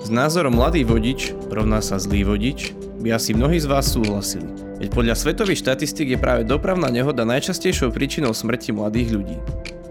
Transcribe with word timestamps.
S 0.00 0.08
názorom 0.08 0.56
mladý 0.56 0.80
vodič 0.88 1.36
rovná 1.52 1.84
sa 1.84 2.00
zlý 2.00 2.24
vodič 2.24 2.72
by 3.04 3.20
asi 3.20 3.36
mnohí 3.36 3.60
z 3.60 3.68
vás 3.68 3.92
súhlasili. 3.92 4.48
Veď 4.80 4.96
podľa 4.96 5.12
svetových 5.12 5.60
štatistík 5.60 6.16
je 6.16 6.18
práve 6.18 6.48
dopravná 6.48 6.88
nehoda 6.88 7.28
najčastejšou 7.28 7.92
príčinou 7.92 8.32
smrti 8.32 8.72
mladých 8.72 9.12
ľudí. 9.12 9.36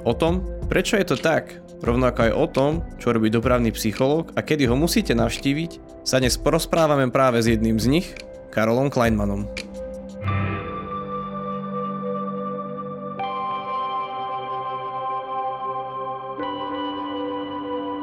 O 0.02 0.18
tom, 0.18 0.42
prečo 0.66 0.98
je 0.98 1.06
to 1.06 1.14
tak, 1.14 1.62
rovnako 1.86 2.26
aj 2.26 2.32
o 2.34 2.46
tom, 2.50 2.72
čo 2.98 3.14
robí 3.14 3.30
dopravný 3.30 3.70
psychológ 3.70 4.34
a 4.34 4.42
kedy 4.42 4.66
ho 4.66 4.74
musíte 4.74 5.14
navštíviť, 5.14 6.02
sa 6.02 6.18
dnes 6.18 6.42
porozprávame 6.42 7.06
práve 7.14 7.46
s 7.46 7.54
jedným 7.54 7.78
z 7.78 8.02
nich, 8.02 8.08
Karolom 8.50 8.90
Kleinmanom. 8.90 9.46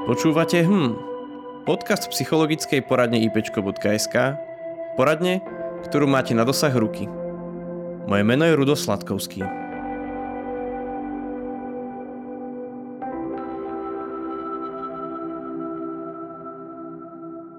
Počúvate 0.07 0.63
Hm, 0.63 1.16
podcast 1.67 2.07
psychologickej 2.15 2.87
poradne 2.87 3.19
ipečko.sk, 3.27 4.39
poradne, 4.95 5.43
ktorú 5.91 6.07
máte 6.07 6.31
na 6.31 6.47
dosah 6.47 6.71
ruky. 6.71 7.11
Moje 8.07 8.23
meno 8.23 8.47
je 8.47 8.55
Rudo 8.55 8.79
Sladkovský. 8.79 9.43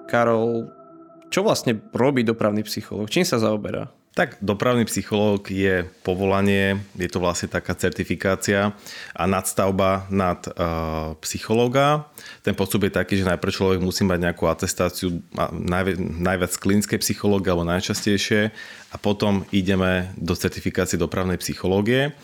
Karol, 0.07 0.71
čo 1.27 1.43
vlastne 1.43 1.75
robí 1.91 2.23
dopravný 2.23 2.63
psychológ? 2.63 3.11
Čím 3.11 3.27
sa 3.27 3.43
zaoberá? 3.43 3.91
Tak 4.17 4.41
dopravný 4.41 4.89
psychológ 4.89 5.45
je 5.53 5.85
povolanie, 6.01 6.81
je 6.97 7.05
to 7.05 7.21
vlastne 7.21 7.53
taká 7.53 7.77
certifikácia 7.77 8.73
a 9.13 9.23
nadstavba 9.29 10.09
nad 10.09 10.41
uh, 10.57 11.13
psychológa. 11.21 12.09
Ten 12.41 12.57
postup 12.57 12.89
je 12.89 12.97
taký, 12.97 13.21
že 13.21 13.29
najprv 13.29 13.53
človek 13.53 13.77
musí 13.77 14.01
mať 14.09 14.17
nejakú 14.25 14.49
atestáciu, 14.49 15.21
najviac, 15.53 16.01
najviac 16.01 16.49
klinické 16.57 16.97
psychológie 16.97 17.53
alebo 17.53 17.69
najčastejšie 17.69 18.49
a 18.89 18.95
potom 18.97 19.45
ideme 19.53 20.09
do 20.17 20.33
certifikácie 20.33 20.97
dopravnej 20.97 21.37
psychológie. 21.37 22.17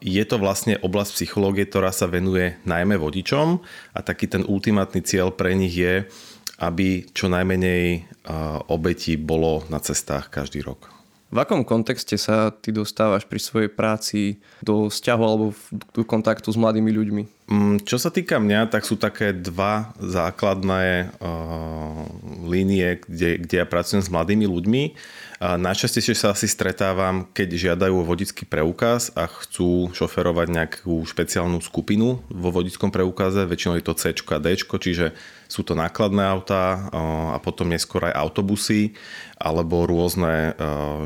Je 0.00 0.24
to 0.24 0.40
vlastne 0.40 0.80
oblasť 0.80 1.12
psychológie, 1.20 1.68
ktorá 1.68 1.92
sa 1.92 2.08
venuje 2.08 2.56
najmä 2.64 2.96
vodičom 2.96 3.60
a 3.92 3.98
taký 4.00 4.32
ten 4.32 4.48
ultimátny 4.48 5.04
cieľ 5.04 5.28
pre 5.28 5.52
nich 5.52 5.76
je, 5.76 6.08
aby 6.56 7.04
čo 7.12 7.28
najmenej 7.28 7.84
uh, 8.00 8.64
obetí 8.72 9.20
bolo 9.20 9.68
na 9.68 9.76
cestách 9.76 10.32
každý 10.32 10.64
rok. 10.64 11.01
V 11.32 11.40
akom 11.40 11.64
kontexte 11.64 12.20
sa 12.20 12.52
ty 12.52 12.76
dostávaš 12.76 13.24
pri 13.24 13.40
svojej 13.40 13.70
práci 13.72 14.36
do 14.60 14.92
vzťahu 14.92 15.22
alebo 15.24 15.56
do 15.96 16.04
kontaktu 16.04 16.52
s 16.52 16.60
mladými 16.60 16.92
ľuďmi? 16.92 17.22
Mm, 17.48 17.76
čo 17.88 17.96
sa 17.96 18.12
týka 18.12 18.36
mňa, 18.36 18.68
tak 18.68 18.84
sú 18.84 19.00
také 19.00 19.32
dva 19.32 19.96
základné 19.96 21.08
uh, 21.08 22.04
línie, 22.44 23.00
kde, 23.08 23.40
kde 23.48 23.64
ja 23.64 23.66
pracujem 23.66 24.04
s 24.04 24.12
mladými 24.12 24.44
ľuďmi. 24.44 24.82
Uh, 25.42 25.58
najčastejšie 25.58 26.14
sa 26.14 26.30
asi 26.30 26.46
stretávam, 26.46 27.26
keď 27.34 27.74
žiadajú 27.74 28.06
vodický 28.06 28.46
preukaz 28.46 29.10
a 29.18 29.26
chcú 29.26 29.90
šoferovať 29.90 30.46
nejakú 30.46 31.02
špeciálnu 31.02 31.58
skupinu 31.58 32.22
vo 32.30 32.54
vodickom 32.54 32.94
preukaze. 32.94 33.42
Väčšinou 33.42 33.74
je 33.74 33.82
to 33.82 33.98
C 33.98 34.14
a 34.14 34.38
D, 34.38 34.54
čiže 34.54 35.10
sú 35.50 35.66
to 35.66 35.74
nákladné 35.74 36.22
autá 36.22 36.86
a 37.34 37.42
potom 37.42 37.74
neskôr 37.74 38.06
aj 38.06 38.22
autobusy 38.22 38.94
alebo 39.34 39.82
rôzne 39.82 40.54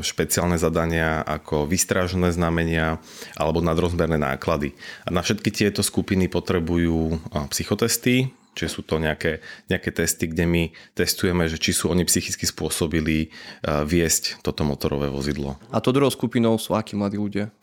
špeciálne 0.05 0.61
zadania 0.61 1.25
ako 1.25 1.65
vystrážené 1.65 2.29
znamenia 2.29 3.01
alebo 3.41 3.65
nadrozmerné 3.65 4.21
náklady. 4.21 4.77
A 5.03 5.09
na 5.09 5.25
všetky 5.25 5.49
tieto 5.49 5.81
skupiny 5.81 6.29
potrebujú 6.29 7.17
psychotesty, 7.49 8.36
Čiže 8.57 8.73
sú 8.73 8.81
to 8.81 8.97
nejaké, 8.97 9.45
nejaké 9.69 9.93
testy, 9.93 10.25
kde 10.25 10.49
my 10.49 10.63
testujeme, 10.97 11.45
že 11.45 11.61
či 11.61 11.77
sú 11.77 11.93
oni 11.93 12.01
psychicky 12.09 12.49
spôsobili 12.49 13.29
viesť 13.63 14.41
toto 14.41 14.65
motorové 14.65 15.13
vozidlo. 15.13 15.61
A 15.69 15.77
to 15.77 15.93
druhou 15.93 16.09
skupinou 16.09 16.57
sú 16.57 16.73
akí 16.73 16.97
mladí 16.97 17.21
ľudia? 17.21 17.53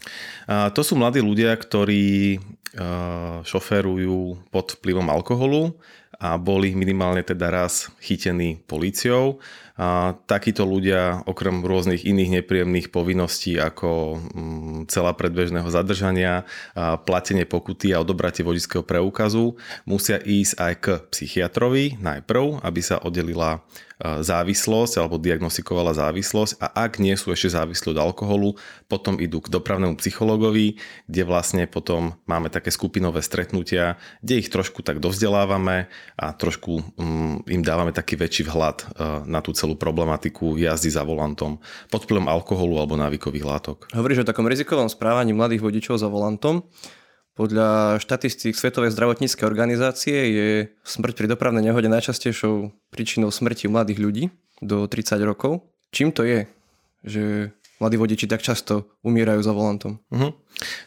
A 0.46 0.70
to 0.70 0.86
sú 0.86 0.94
mladí 0.94 1.18
ľudia, 1.18 1.50
ktorí 1.58 2.38
šoferujú 3.42 4.50
pod 4.54 4.78
vplyvom 4.78 5.10
alkoholu 5.10 5.74
a 6.14 6.38
boli 6.38 6.78
minimálne 6.78 7.26
teda 7.26 7.50
raz 7.50 7.90
chytení 7.98 8.62
políciou. 8.70 9.42
A 9.74 10.14
takíto 10.30 10.62
ľudia 10.62 11.26
okrem 11.26 11.66
rôznych 11.66 12.06
iných 12.06 12.40
nepríjemných 12.40 12.94
povinností 12.94 13.58
ako 13.58 14.22
mm, 14.22 14.78
celá 14.86 15.10
predbežného 15.18 15.66
zadržania, 15.66 16.46
a 16.78 16.94
platenie 16.94 17.42
pokuty 17.42 17.90
a 17.90 17.98
odobratie 17.98 18.46
vodického 18.46 18.86
preukazu 18.86 19.58
musia 19.82 20.22
ísť 20.22 20.52
aj 20.62 20.72
k 20.78 20.86
psychiatrovi 21.10 21.98
najprv, 21.98 22.62
aby 22.62 22.80
sa 22.86 23.02
oddelila 23.02 23.66
závislosť 24.02 24.98
alebo 24.98 25.22
diagnostikovala 25.22 25.94
závislosť 25.94 26.58
a 26.58 26.66
ak 26.86 26.98
nie 26.98 27.14
sú 27.14 27.30
ešte 27.30 27.54
závislí 27.54 27.94
od 27.94 28.02
alkoholu, 28.02 28.58
potom 28.90 29.22
idú 29.22 29.38
k 29.38 29.52
dopravnému 29.52 29.98
psychologovi, 30.02 30.82
kde 31.06 31.22
vlastne 31.22 31.64
potom 31.70 32.18
máme 32.26 32.50
také 32.50 32.74
skupinové 32.74 33.22
stretnutia, 33.22 33.96
kde 34.20 34.42
ich 34.42 34.48
trošku 34.50 34.82
tak 34.82 34.98
dovzdelávame 34.98 35.86
a 36.18 36.26
trošku 36.34 36.82
um, 36.98 37.38
im 37.46 37.62
dávame 37.62 37.94
taký 37.94 38.18
väčší 38.18 38.50
vhľad 38.50 38.76
uh, 38.82 38.88
na 39.30 39.38
tú 39.38 39.54
celú 39.54 39.78
problematiku 39.78 40.58
jazdy 40.58 40.90
za 40.90 41.06
volantom 41.06 41.62
pod 41.88 42.02
vplyvom 42.04 42.26
alkoholu 42.26 42.82
alebo 42.82 42.98
návykových 42.98 43.46
látok. 43.46 43.76
Hovoríš 43.94 44.26
o 44.26 44.28
takom 44.28 44.50
rizikovom 44.50 44.90
správaní 44.90 45.30
mladých 45.30 45.62
vodičov 45.62 46.02
za 46.02 46.10
volantom. 46.10 46.66
Podľa 47.34 47.98
štatistík 47.98 48.54
Svetovej 48.54 48.94
zdravotníckej 48.94 49.42
organizácie 49.42 50.18
je 50.30 50.48
smrť 50.86 51.14
pri 51.18 51.26
dopravnej 51.34 51.66
nehode 51.66 51.90
najčastejšou 51.90 52.70
príčinou 52.94 53.34
smrti 53.34 53.66
mladých 53.66 53.98
ľudí 53.98 54.24
do 54.62 54.86
30 54.86 55.18
rokov. 55.26 55.66
Čím 55.90 56.14
to 56.14 56.22
je, 56.22 56.46
že 57.02 57.50
mladí 57.82 57.96
vodiči 57.98 58.30
tak 58.30 58.42
často 58.42 58.90
umierajú 59.02 59.40
za 59.42 59.52
volantom? 59.52 59.98
Uh-huh. 60.10 60.32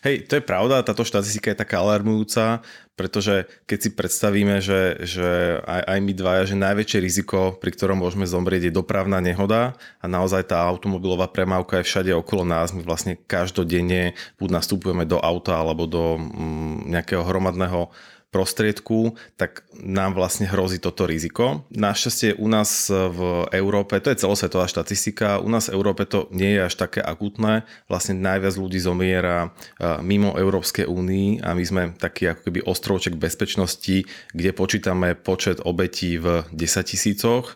Hej, 0.02 0.32
to 0.32 0.40
je 0.40 0.44
pravda, 0.44 0.80
táto 0.86 1.04
štatistika 1.04 1.52
je 1.52 1.60
taká 1.60 1.84
alarmujúca, 1.84 2.64
pretože 2.96 3.46
keď 3.68 3.78
si 3.78 3.90
predstavíme, 3.92 4.64
že, 4.64 5.04
že 5.04 5.60
aj, 5.68 5.82
aj 5.86 6.00
my 6.02 6.14
dvaja, 6.16 6.44
že 6.48 6.56
najväčšie 6.56 7.00
riziko, 7.04 7.40
pri 7.60 7.76
ktorom 7.76 8.00
môžeme 8.00 8.24
zomrieť, 8.24 8.72
je 8.72 8.78
dopravná 8.78 9.20
nehoda 9.20 9.76
a 10.00 10.06
naozaj 10.08 10.50
tá 10.50 10.64
automobilová 10.64 11.28
premávka 11.28 11.84
je 11.84 11.88
všade 11.88 12.12
okolo 12.16 12.48
nás. 12.48 12.72
My 12.72 12.82
vlastne 12.82 13.20
každodenne 13.20 14.16
buď 14.40 14.50
nastupujeme 14.64 15.04
do 15.04 15.20
auta 15.20 15.60
alebo 15.60 15.86
do 15.86 16.16
mm, 16.16 16.88
nejakého 16.88 17.22
hromadného 17.28 17.92
prostriedku, 18.28 19.16
tak 19.40 19.64
nám 19.80 20.14
vlastne 20.14 20.52
hrozí 20.52 20.84
toto 20.84 21.08
riziko. 21.08 21.64
Našťastie 21.72 22.36
u 22.36 22.48
nás 22.52 22.92
v 22.92 23.48
Európe, 23.56 24.04
to 24.04 24.12
je 24.12 24.20
celosvetová 24.20 24.68
štatistika, 24.68 25.40
u 25.40 25.48
nás 25.48 25.72
v 25.72 25.80
Európe 25.80 26.04
to 26.04 26.28
nie 26.36 26.60
je 26.60 26.68
až 26.68 26.76
také 26.76 27.00
akutné. 27.00 27.64
Vlastne 27.88 28.20
najviac 28.20 28.60
ľudí 28.60 28.84
zomiera 28.84 29.56
mimo 30.04 30.36
Európskej 30.36 30.86
únii 30.86 31.40
a 31.40 31.56
my 31.56 31.64
sme 31.64 31.84
taký 31.96 32.36
ako 32.36 32.52
keby 32.52 32.60
ostrovček 32.68 33.16
bezpečnosti, 33.16 34.04
kde 34.36 34.52
počítame 34.52 35.16
počet 35.16 35.64
obetí 35.64 36.20
v 36.20 36.44
10 36.52 36.84
tisícoch. 36.84 37.56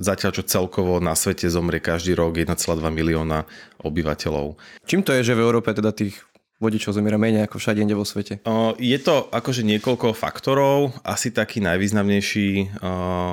Zatiaľ, 0.00 0.30
čo 0.32 0.48
celkovo 0.48 1.02
na 1.02 1.12
svete 1.18 1.50
zomrie 1.52 1.82
každý 1.82 2.16
rok 2.16 2.38
1,2 2.38 2.54
milióna 2.88 3.44
obyvateľov. 3.84 4.56
Čím 4.88 5.04
to 5.04 5.12
je, 5.12 5.26
že 5.26 5.36
v 5.36 5.44
Európe 5.44 5.74
teda 5.74 5.92
tých 5.92 6.16
vodičov 6.60 6.92
zomiera 6.92 7.16
menej 7.16 7.48
ako 7.48 7.56
všade 7.56 7.80
inde 7.80 7.96
vo 7.96 8.04
svete? 8.04 8.44
Je 8.76 8.98
to 9.00 9.32
akože 9.32 9.64
niekoľko 9.64 10.12
faktorov. 10.12 10.92
Asi 11.02 11.32
taký 11.32 11.64
najvýznamnejší 11.64 12.76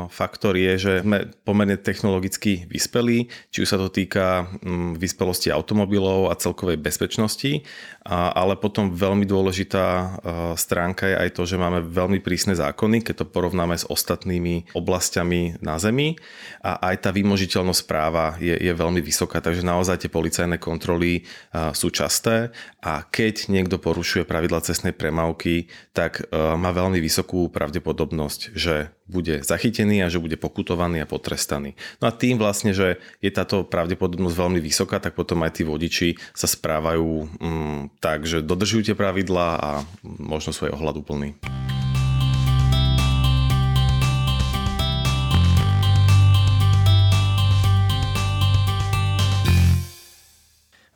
faktor 0.07 0.55
je, 0.55 0.73
že 0.79 0.93
sme 1.03 1.27
pomerne 1.43 1.75
technologicky 1.75 2.63
vyspelí, 2.71 3.27
či 3.51 3.61
už 3.61 3.67
sa 3.67 3.77
to 3.77 3.91
týka 3.91 4.47
vyspelosti 4.95 5.51
automobilov 5.51 6.31
a 6.31 6.39
celkovej 6.39 6.79
bezpečnosti, 6.79 7.67
ale 8.07 8.55
potom 8.55 8.95
veľmi 8.95 9.27
dôležitá 9.27 10.17
stránka 10.55 11.11
je 11.11 11.15
aj 11.19 11.29
to, 11.35 11.43
že 11.43 11.59
máme 11.59 11.83
veľmi 11.83 12.23
prísne 12.23 12.55
zákony, 12.55 13.03
keď 13.03 13.21
to 13.21 13.25
porovnáme 13.27 13.75
s 13.75 13.83
ostatnými 13.83 14.71
oblastiami 14.71 15.59
na 15.59 15.75
Zemi 15.75 16.15
a 16.63 16.79
aj 16.87 17.03
tá 17.03 17.09
vymožiteľnosť 17.11 17.81
práva 17.83 18.39
je, 18.39 18.55
je 18.55 18.71
veľmi 18.71 19.03
vysoká, 19.03 19.43
takže 19.43 19.67
naozaj 19.67 20.07
tie 20.07 20.11
policajné 20.15 20.55
kontroly 20.63 21.27
sú 21.75 21.91
časté 21.91 22.55
a 22.79 23.03
keď 23.17 23.49
niekto 23.49 23.81
porušuje 23.81 24.29
pravidla 24.29 24.61
cestnej 24.61 24.93
premávky, 24.93 25.73
tak 25.89 26.21
e, 26.21 26.37
má 26.37 26.69
veľmi 26.69 27.01
vysokú 27.01 27.49
pravdepodobnosť, 27.49 28.53
že 28.53 28.93
bude 29.09 29.41
zachytený 29.41 30.05
a 30.05 30.11
že 30.13 30.21
bude 30.21 30.37
pokutovaný 30.37 31.01
a 31.01 31.09
potrestaný. 31.09 31.73
No 31.97 32.05
a 32.05 32.13
tým 32.13 32.37
vlastne, 32.37 32.77
že 32.77 33.01
je 33.17 33.33
táto 33.33 33.65
pravdepodobnosť 33.65 34.37
veľmi 34.37 34.61
vysoká, 34.61 35.01
tak 35.01 35.17
potom 35.17 35.41
aj 35.41 35.57
tí 35.57 35.63
vodiči 35.65 36.21
sa 36.37 36.45
správajú 36.45 37.41
mm, 37.41 37.97
tak, 37.97 38.29
že 38.29 38.45
dodržujú 38.45 38.93
tie 38.93 38.95
pravidlá 38.99 39.49
a 39.57 39.71
možno 40.05 40.53
svoj 40.53 40.77
ohľad 40.77 41.01
úplný. 41.01 41.33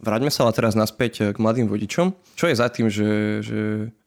Vráťme 0.01 0.33
sa 0.33 0.49
ale 0.49 0.57
teraz 0.57 0.73
naspäť 0.73 1.31
k 1.31 1.37
mladým 1.37 1.69
vodičom. 1.69 2.17
Čo 2.33 2.49
je 2.49 2.57
za 2.57 2.67
tým, 2.73 2.89
že, 2.89 3.41
že 3.45 3.59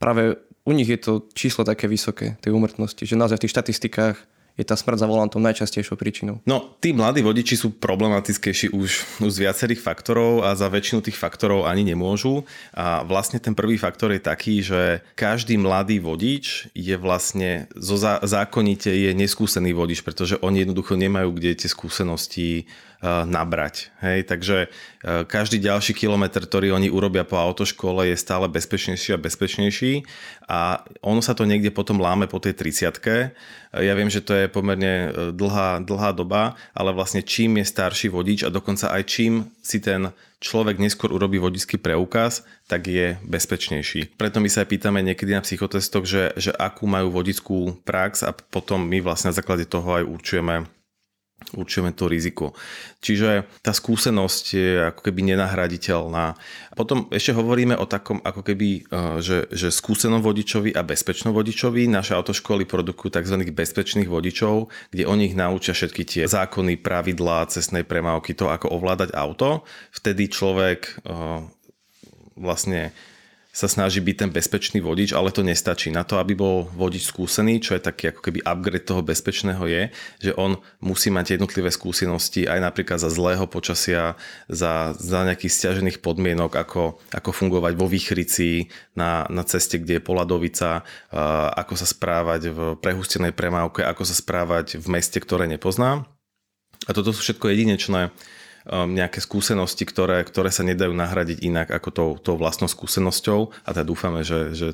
práve 0.03 0.37
u 0.67 0.73
nich 0.75 0.91
je 0.91 0.99
to 0.99 1.13
číslo 1.33 1.63
také 1.63 1.87
vysoké, 1.87 2.35
tej 2.43 2.51
úmrtnosti, 2.51 3.07
že 3.07 3.15
naozaj 3.15 3.39
v 3.39 3.43
tých 3.47 3.55
štatistikách 3.55 4.17
je 4.55 4.63
tá 4.63 4.79
smrť 4.79 5.03
za 5.03 5.11
volantom 5.11 5.43
najčastejšou 5.43 5.99
príčinou? 5.99 6.39
No, 6.47 6.79
tí 6.79 6.95
mladí 6.95 7.27
vodiči 7.27 7.59
sú 7.59 7.75
problematickejší 7.75 8.71
už, 8.71 8.91
už 9.19 9.31
z 9.35 9.43
viacerých 9.43 9.83
faktorov 9.83 10.47
a 10.47 10.55
za 10.55 10.71
väčšinu 10.71 11.03
tých 11.03 11.19
faktorov 11.19 11.67
ani 11.67 11.83
nemôžu. 11.83 12.47
A 12.71 13.03
vlastne 13.03 13.43
ten 13.43 13.59
prvý 13.59 13.75
faktor 13.75 14.15
je 14.15 14.23
taký, 14.23 14.63
že 14.63 15.03
každý 15.19 15.59
mladý 15.59 15.99
vodič 15.99 16.71
je 16.71 16.95
vlastne 16.95 17.67
zo 17.75 17.99
zá- 17.99 18.23
zákonite 18.23 18.95
je 18.95 19.11
neskúsený 19.11 19.75
vodič, 19.75 20.07
pretože 20.07 20.39
oni 20.39 20.63
jednoducho 20.63 20.95
nemajú 20.95 21.35
kde 21.35 21.59
tie 21.59 21.67
skúsenosti 21.67 22.71
nabrať. 23.03 23.93
Hej, 24.01 24.29
takže 24.31 24.73
každý 25.29 25.61
ďalší 25.61 25.93
kilometr, 25.93 26.45
ktorý 26.45 26.73
oni 26.73 26.89
urobia 26.89 27.27
po 27.29 27.37
autoškole 27.37 28.09
je 28.09 28.17
stále 28.17 28.49
bezpečnejší 28.49 29.17
a 29.17 29.21
bezpečnejší 29.21 29.93
a 30.49 30.85
ono 31.01 31.21
sa 31.21 31.37
to 31.37 31.49
niekde 31.49 31.73
potom 31.73 32.01
láme 32.01 32.29
po 32.29 32.41
tej 32.41 32.57
30 32.57 33.01
Ja 33.81 33.93
viem, 33.97 34.09
že 34.09 34.25
to 34.25 34.33
je 34.37 34.47
pomerne 34.49 34.93
e, 34.93 35.09
dlhá, 35.33 35.85
dlhá 35.85 36.11
doba, 36.13 36.57
ale 36.77 36.93
vlastne 36.93 37.25
čím 37.25 37.61
je 37.61 37.67
starší 37.69 38.09
vodič 38.13 38.45
a 38.45 38.53
dokonca 38.53 38.93
aj 38.93 39.03
čím 39.09 39.49
si 39.65 39.81
ten 39.81 40.13
človek 40.45 40.77
neskôr 40.77 41.09
urobí 41.09 41.41
vodický 41.41 41.81
preukaz, 41.81 42.45
tak 42.69 42.85
je 42.85 43.17
bezpečnejší. 43.25 44.21
Preto 44.21 44.45
my 44.45 44.53
sa 44.53 44.63
aj 44.65 44.69
pýtame 44.69 45.01
niekedy 45.01 45.33
na 45.33 45.41
psychotestoch, 45.41 46.05
že, 46.05 46.37
že 46.37 46.53
akú 46.53 46.85
majú 46.85 47.09
vodickú 47.09 47.81
prax 47.83 48.21
a 48.29 48.37
potom 48.37 48.85
my 48.85 49.01
vlastne 49.01 49.33
na 49.33 49.37
základe 49.41 49.65
toho 49.65 50.01
aj 50.01 50.05
určujeme 50.05 50.69
určujeme 51.55 51.95
to 51.95 52.11
riziko. 52.11 52.53
Čiže 53.01 53.49
tá 53.63 53.71
skúsenosť 53.73 54.45
je 54.55 54.71
ako 54.91 55.01
keby 55.07 55.35
nenahraditeľná. 55.35 56.35
Potom 56.75 57.07
ešte 57.09 57.33
hovoríme 57.33 57.79
o 57.79 57.87
takom 57.87 58.19
ako 58.21 58.43
keby, 58.43 58.69
e, 58.85 59.23
že, 59.23 59.47
že 59.55 59.71
skúsenom 59.71 60.21
vodičovi 60.21 60.75
a 60.75 60.83
bezpečnom 60.83 61.33
vodičovi. 61.33 61.87
Naše 61.87 62.13
autoškoly 62.19 62.67
produkujú 62.67 63.15
tzv. 63.15 63.37
bezpečných 63.55 64.11
vodičov, 64.11 64.69
kde 64.91 65.07
oni 65.07 65.33
ich 65.33 65.39
naučia 65.39 65.73
všetky 65.73 66.03
tie 66.05 66.25
zákony, 66.27 66.83
pravidlá, 66.83 67.49
cestnej 67.49 67.87
premávky, 67.87 68.35
to 68.35 68.51
ako 68.51 68.75
ovládať 68.75 69.15
auto. 69.15 69.63
Vtedy 69.95 70.29
človek 70.29 70.81
e, 71.07 71.15
vlastne 72.35 72.91
sa 73.55 73.71
snaží 73.71 74.03
byť 74.03 74.17
ten 74.19 74.31
bezpečný 74.35 74.83
vodič, 74.83 75.15
ale 75.15 75.31
to 75.31 75.47
nestačí. 75.47 75.95
Na 75.95 76.03
to, 76.03 76.19
aby 76.19 76.35
bol 76.35 76.67
vodič 76.75 77.07
skúsený, 77.07 77.63
čo 77.63 77.79
je 77.79 77.87
taký 77.87 78.11
ako 78.11 78.21
keby 78.27 78.43
upgrade 78.43 78.83
toho 78.83 79.07
bezpečného 79.07 79.63
je, 79.71 79.83
že 80.19 80.35
on 80.35 80.59
musí 80.83 81.15
mať 81.15 81.39
jednotlivé 81.39 81.71
skúsenosti 81.71 82.51
aj 82.51 82.59
napríklad 82.59 82.99
za 82.99 83.07
zlého 83.15 83.47
počasia, 83.47 84.19
za, 84.51 84.91
za 84.99 85.23
nejakých 85.23 85.55
stiažených 85.55 86.03
podmienok, 86.03 86.51
ako, 86.51 86.99
ako 87.15 87.31
fungovať 87.31 87.73
vo 87.79 87.87
výchrici, 87.87 88.67
na, 88.99 89.23
na 89.31 89.47
ceste, 89.47 89.79
kde 89.79 90.03
je 90.03 90.07
poladovica, 90.07 90.83
ako 91.55 91.75
sa 91.79 91.87
správať 91.87 92.51
v 92.51 92.59
prehustenej 92.83 93.31
premávke, 93.31 93.87
ako 93.87 94.03
sa 94.03 94.19
správať 94.19 94.83
v 94.83 94.87
meste, 94.91 95.23
ktoré 95.23 95.47
nepozná. 95.47 96.11
A 96.85 96.91
toto 96.91 97.15
sú 97.15 97.23
všetko 97.23 97.55
jedinečné 97.55 98.11
nejaké 98.69 99.21
skúsenosti, 99.21 99.85
ktoré, 99.85 100.25
ktoré 100.25 100.49
sa 100.49 100.65
nedajú 100.65 100.97
nahradiť 100.97 101.45
inak 101.45 101.69
ako 101.69 101.89
tou, 101.93 102.11
tou 102.17 102.37
vlastnou 102.41 102.69
skúsenosťou 102.69 103.53
a 103.65 103.69
teda 103.77 103.85
dúfame, 103.85 104.25
že, 104.25 104.57
že 104.57 104.69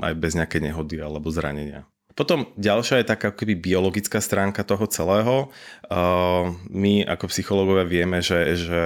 aj 0.00 0.14
bez 0.16 0.32
nejakej 0.32 0.60
nehody 0.64 0.96
alebo 1.04 1.28
zranenia. 1.28 1.84
Potom 2.14 2.46
ďalšia 2.54 3.02
je 3.02 3.10
taká 3.10 3.34
keby 3.34 3.58
biologická 3.58 4.22
stránka 4.22 4.62
toho 4.62 4.86
celého. 4.86 5.50
Uh, 5.90 6.54
my 6.70 7.02
ako 7.10 7.26
psychológovia 7.26 7.84
vieme, 7.84 8.22
že, 8.22 8.54
že 8.54 8.82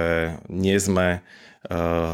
nie 0.49 0.73
sme 0.81 1.21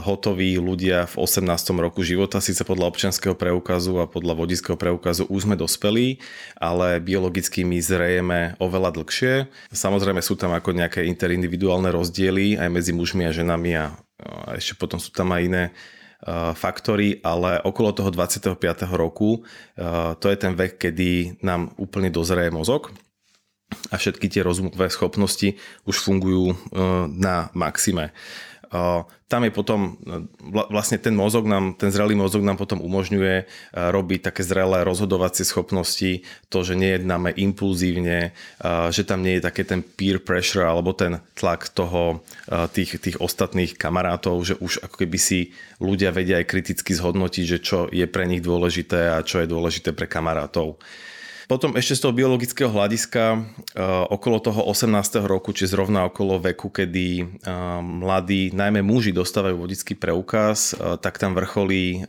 hotoví 0.01 0.57
ľudia 0.57 1.05
v 1.05 1.21
18. 1.21 1.45
roku 1.77 2.01
života, 2.01 2.41
síce 2.41 2.65
podľa 2.65 2.89
občianského 2.89 3.37
preukazu 3.37 4.01
a 4.01 4.09
podľa 4.09 4.33
vodického 4.33 4.73
preukazu 4.73 5.29
už 5.29 5.45
sme 5.45 5.53
dospelí, 5.53 6.17
ale 6.57 6.97
biologicky 6.97 7.61
my 7.61 7.77
zrejeme 7.77 8.57
oveľa 8.57 8.97
dlhšie. 8.97 9.45
Samozrejme 9.69 10.25
sú 10.25 10.33
tam 10.33 10.49
ako 10.57 10.73
nejaké 10.73 11.05
interindividuálne 11.05 11.93
rozdiely 11.93 12.57
aj 12.57 12.69
medzi 12.73 12.89
mužmi 12.97 13.29
a 13.29 13.35
ženami 13.35 13.71
a 13.77 13.85
ešte 14.57 14.81
potom 14.81 14.97
sú 14.97 15.13
tam 15.13 15.29
aj 15.29 15.41
iné 15.45 15.63
eh, 15.69 16.51
faktory, 16.57 17.21
ale 17.21 17.61
okolo 17.61 17.93
toho 17.93 18.09
25. 18.09 18.57
roku 18.97 19.45
eh, 19.77 20.17
to 20.17 20.25
je 20.25 20.37
ten 20.41 20.57
vek, 20.57 20.81
kedy 20.89 21.37
nám 21.45 21.69
úplne 21.77 22.09
dozrie 22.09 22.49
mozog 22.49 22.89
a 23.93 24.01
všetky 24.01 24.25
tie 24.25 24.41
rozumové 24.41 24.89
schopnosti 24.89 25.57
už 25.89 25.97
fungujú 25.97 26.53
na 27.09 27.49
maxime. 27.57 28.13
Tam 29.25 29.41
je 29.41 29.49
potom, 29.49 29.97
vlastne 30.69 31.01
ten 31.01 31.17
mozog 31.17 31.49
nám, 31.49 31.73
ten 31.73 31.89
zrelý 31.89 32.13
mozog 32.13 32.45
nám 32.45 32.61
potom 32.61 32.77
umožňuje 32.77 33.49
robiť 33.73 34.19
také 34.21 34.45
zrelé 34.45 34.85
rozhodovacie 34.85 35.41
schopnosti, 35.41 36.21
to, 36.53 36.57
že 36.61 36.77
nejednáme 36.77 37.33
impulzívne, 37.33 38.37
že 38.93 39.01
tam 39.01 39.25
nie 39.25 39.41
je 39.41 39.45
také 39.49 39.65
ten 39.65 39.81
peer 39.81 40.21
pressure 40.21 40.69
alebo 40.69 40.93
ten 40.93 41.25
tlak 41.33 41.73
toho, 41.73 42.21
tých, 42.77 43.01
tých 43.01 43.17
ostatných 43.17 43.73
kamarátov, 43.73 44.45
že 44.45 44.61
už 44.61 44.85
ako 44.85 44.93
keby 44.93 45.17
si 45.17 45.57
ľudia 45.81 46.13
vedia 46.13 46.37
aj 46.37 46.45
kriticky 46.45 46.93
zhodnotiť, 46.93 47.45
že 47.49 47.59
čo 47.65 47.89
je 47.89 48.05
pre 48.05 48.29
nich 48.29 48.45
dôležité 48.45 49.09
a 49.09 49.25
čo 49.25 49.41
je 49.41 49.49
dôležité 49.49 49.89
pre 49.97 50.05
kamarátov. 50.05 50.77
Potom 51.45 51.77
ešte 51.77 51.93
z 51.93 52.01
toho 52.01 52.13
biologického 52.17 52.73
hľadiska 52.73 53.23
uh, 53.37 53.43
okolo 54.09 54.41
toho 54.41 54.65
18. 54.65 55.21
roku, 55.29 55.53
či 55.53 55.69
zrovna 55.69 56.09
okolo 56.09 56.41
veku, 56.41 56.73
kedy 56.73 57.21
uh, 57.21 57.81
mladí, 57.85 58.49
najmä 58.49 58.81
muži 58.81 59.13
dostávajú 59.13 59.53
vodický 59.53 59.93
preukaz, 59.93 60.73
uh, 60.73 60.97
tak 60.97 61.21
tam 61.21 61.37
vrcholí 61.37 62.07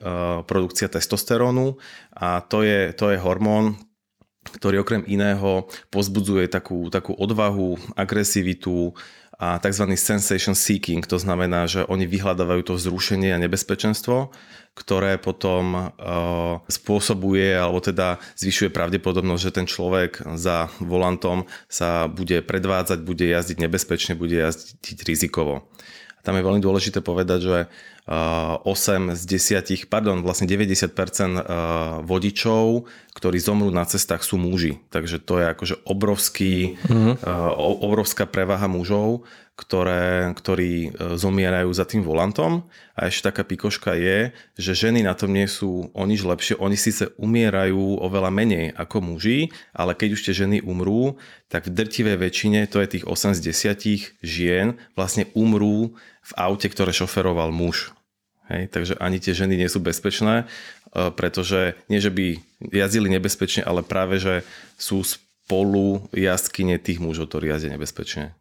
produkcia 0.49 0.89
testosterónu 0.89 1.77
a 2.17 2.41
to 2.41 2.65
je, 2.65 2.97
to 2.97 3.13
je 3.13 3.21
hormón, 3.21 3.77
ktorý 4.47 4.81
okrem 4.81 5.03
iného 5.05 5.69
pozbudzuje 5.93 6.49
takú, 6.49 6.89
takú 6.89 7.13
odvahu, 7.13 7.77
agresivitu, 7.99 8.97
a 9.37 9.61
tzv. 9.61 9.85
sensation 10.01 10.57
seeking, 10.57 11.05
to 11.05 11.21
znamená, 11.21 11.69
že 11.69 11.85
oni 11.85 12.09
vyhľadávajú 12.09 12.73
to 12.73 12.81
vzrušenie 12.81 13.37
a 13.37 13.43
nebezpečenstvo, 13.45 14.33
ktoré 14.77 15.17
potom 15.17 15.73
uh, 15.73 16.61
spôsobuje 16.69 17.57
alebo 17.57 17.81
teda 17.81 18.21
zvyšuje 18.37 18.69
pravdepodobnosť, 18.69 19.43
že 19.43 19.57
ten 19.57 19.67
človek 19.67 20.21
za 20.37 20.69
volantom 20.85 21.49
sa 21.67 22.13
bude 22.13 22.45
predvádzať, 22.45 23.01
bude 23.01 23.25
jazdiť 23.25 23.57
nebezpečne, 23.57 24.21
bude 24.21 24.37
jazdiť 24.37 24.99
rizikovo. 25.09 25.65
A 26.17 26.21
tam 26.21 26.37
je 26.37 26.45
veľmi 26.45 26.61
dôležité 26.61 27.01
povedať, 27.01 27.41
že 27.41 27.59
8 28.07 29.19
z 29.19 29.23
10, 29.27 29.91
pardon, 29.91 30.23
vlastne 30.23 30.47
90% 30.47 32.07
vodičov, 32.07 32.87
ktorí 33.19 33.39
zomrú 33.43 33.75
na 33.75 33.83
cestách 33.83 34.23
sú 34.23 34.39
muži. 34.39 34.79
Takže 34.95 35.19
to 35.19 35.43
je 35.43 35.47
akože 35.51 35.75
obrovský, 35.83 36.79
uh-huh. 36.87 37.19
obrovská 37.83 38.31
prevaha 38.31 38.71
mužov, 38.71 39.27
ktoré, 39.57 40.37
ktorí 40.37 40.93
zomierajú 41.17 41.73
za 41.73 41.89
tým 41.89 42.05
volantom. 42.05 42.69
A 42.93 43.09
ešte 43.09 43.33
taká 43.33 43.43
pikoška 43.43 43.97
je, 43.97 44.37
že 44.55 44.77
ženy 44.77 45.01
na 45.01 45.17
tom 45.17 45.33
nie 45.33 45.49
sú 45.49 45.89
o 45.91 46.03
nič 46.05 46.23
lepšie. 46.29 46.61
Oni 46.61 46.77
síce 46.77 47.11
umierajú 47.17 48.05
oveľa 48.05 48.31
menej 48.31 48.77
ako 48.77 49.17
muži, 49.17 49.49
ale 49.73 49.97
keď 49.97 50.09
už 50.13 50.25
tie 50.29 50.35
ženy 50.37 50.61
umrú, 50.61 51.17
tak 51.49 51.67
v 51.67 51.75
drtivej 51.75 52.21
väčšine, 52.21 52.69
to 52.69 52.85
je 52.85 53.01
tých 53.01 53.09
8 53.09 53.33
z 53.33 53.41
10 53.49 54.21
žien, 54.21 54.77
vlastne 54.93 55.27
umrú 55.33 55.97
v 56.27 56.33
aute, 56.35 56.67
ktoré 56.67 56.91
šoferoval 56.91 57.55
muž. 57.55 57.95
Hej, 58.47 58.71
takže 58.71 58.95
ani 59.03 59.19
tie 59.19 59.35
ženy 59.35 59.59
nie 59.59 59.67
sú 59.67 59.83
bezpečné, 59.83 60.47
e, 60.95 61.11
pretože 61.11 61.75
nie, 61.91 61.99
že 61.99 62.15
by 62.15 62.39
jazdili 62.71 63.11
nebezpečne, 63.11 63.67
ale 63.67 63.83
práve, 63.83 64.23
že 64.23 64.47
sú 64.79 65.03
spolu 65.03 66.07
jazdkyne 66.15 66.79
tých 66.79 67.03
mužov, 67.03 67.31
ktorí 67.31 67.51
jazdia 67.51 67.75
nebezpečne. 67.75 68.39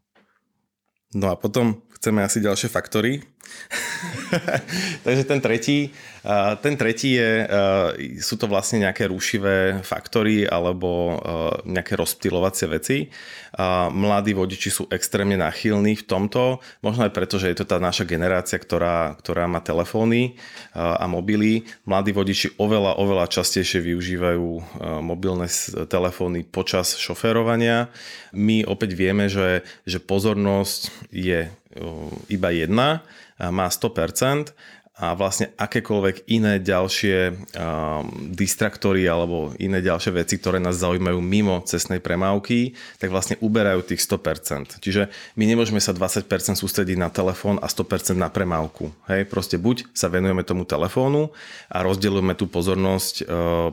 No 1.13 1.33
a 1.33 1.35
potom 1.37 1.81
chceme 1.97 2.21
asi 2.21 2.37
ďalšie 2.43 2.69
faktory. 2.69 3.25
Takže 5.05 5.23
ten 5.25 5.39
tretí, 5.41 5.89
ten 6.61 6.75
tretí 6.77 7.17
je, 7.17 7.45
sú 8.21 8.35
to 8.37 8.49
vlastne 8.49 8.85
nejaké 8.85 9.09
rušivé 9.09 9.81
faktory 9.85 10.45
alebo 10.45 11.17
nejaké 11.65 11.93
rozptýlovacie 11.97 12.67
veci. 12.69 12.97
Mladí 13.91 14.35
vodiči 14.35 14.69
sú 14.73 14.83
extrémne 14.91 15.39
nachylní 15.39 15.95
v 15.95 16.03
tomto, 16.03 16.59
možno 16.83 17.07
aj 17.07 17.13
preto, 17.15 17.39
že 17.39 17.53
je 17.53 17.57
to 17.63 17.69
tá 17.69 17.77
naša 17.79 18.03
generácia, 18.03 18.59
ktorá, 18.59 19.15
ktorá 19.15 19.47
má 19.47 19.63
telefóny 19.63 20.35
a 20.75 21.05
mobily. 21.07 21.63
Mladí 21.87 22.11
vodiči 22.11 22.57
oveľa, 22.59 22.99
oveľa 22.99 23.31
častejšie 23.31 23.79
využívajú 23.85 24.47
mobilné 25.01 25.47
telefóny 25.87 26.43
počas 26.43 26.97
šoférovania. 26.99 27.87
My 28.35 28.67
opäť 28.67 28.97
vieme, 28.97 29.31
že, 29.31 29.63
že 29.87 30.03
pozornosť 30.03 30.91
je 31.15 31.47
iba 32.31 32.49
jedna, 32.55 33.03
má 33.49 33.69
100% 33.69 34.45
a 34.95 35.11
vlastne 35.11 35.51
akékoľvek 35.59 36.31
iné 36.31 36.55
ďalšie 36.63 37.17
um, 37.27 38.31
distraktory 38.31 39.03
alebo 39.03 39.51
iné 39.59 39.83
ďalšie 39.83 40.15
veci, 40.15 40.39
ktoré 40.39 40.55
nás 40.55 40.79
zaujímajú 40.79 41.19
mimo 41.19 41.59
cestnej 41.67 41.99
premávky, 41.99 42.71
tak 42.95 43.11
vlastne 43.11 43.35
uberajú 43.43 43.83
tých 43.83 43.99
100%. 43.99 44.79
Čiže 44.79 45.11
my 45.35 45.43
nemôžeme 45.51 45.83
sa 45.83 45.91
20% 45.91 46.31
sústrediť 46.55 46.95
na 46.95 47.11
telefón 47.11 47.59
a 47.59 47.67
100% 47.67 48.15
na 48.15 48.31
premávku. 48.31 48.95
Hej, 49.11 49.27
proste 49.27 49.59
buď 49.59 49.91
sa 49.91 50.07
venujeme 50.07 50.47
tomu 50.47 50.63
telefónu 50.63 51.35
a 51.67 51.83
rozdeľujeme 51.83 52.31
tú 52.39 52.47
pozornosť 52.47 53.15
uh, 53.19 53.25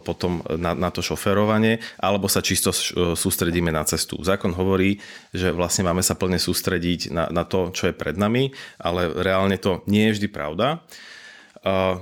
potom 0.02 0.42
na, 0.58 0.74
na 0.74 0.90
to 0.90 1.06
šoferovanie, 1.06 1.78
alebo 2.02 2.26
sa 2.26 2.42
čisto 2.42 2.74
uh, 2.74 3.14
sústredíme 3.14 3.70
na 3.70 3.86
cestu. 3.86 4.18
Zákon 4.18 4.50
hovorí, 4.58 4.98
že 5.30 5.54
vlastne 5.54 5.86
máme 5.86 6.02
sa 6.02 6.18
plne 6.18 6.42
sústrediť 6.42 7.14
na, 7.14 7.30
na 7.30 7.46
to, 7.46 7.70
čo 7.70 7.86
je 7.86 7.94
pred 7.94 8.18
nami, 8.18 8.50
ale 8.82 9.06
reálne 9.22 9.54
to 9.54 9.86
nie 9.86 10.10
je 10.10 10.18
vždy 10.18 10.26
pravda. 10.26 10.82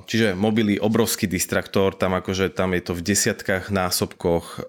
Čiže 0.09 0.33
mobily, 0.33 0.81
obrovský 0.81 1.29
distraktor, 1.29 1.93
tam 1.93 2.17
akože 2.17 2.49
tam 2.49 2.73
je 2.73 2.81
to 2.81 2.93
v 2.97 3.05
desiatkách 3.13 3.69
násobkoch 3.69 4.65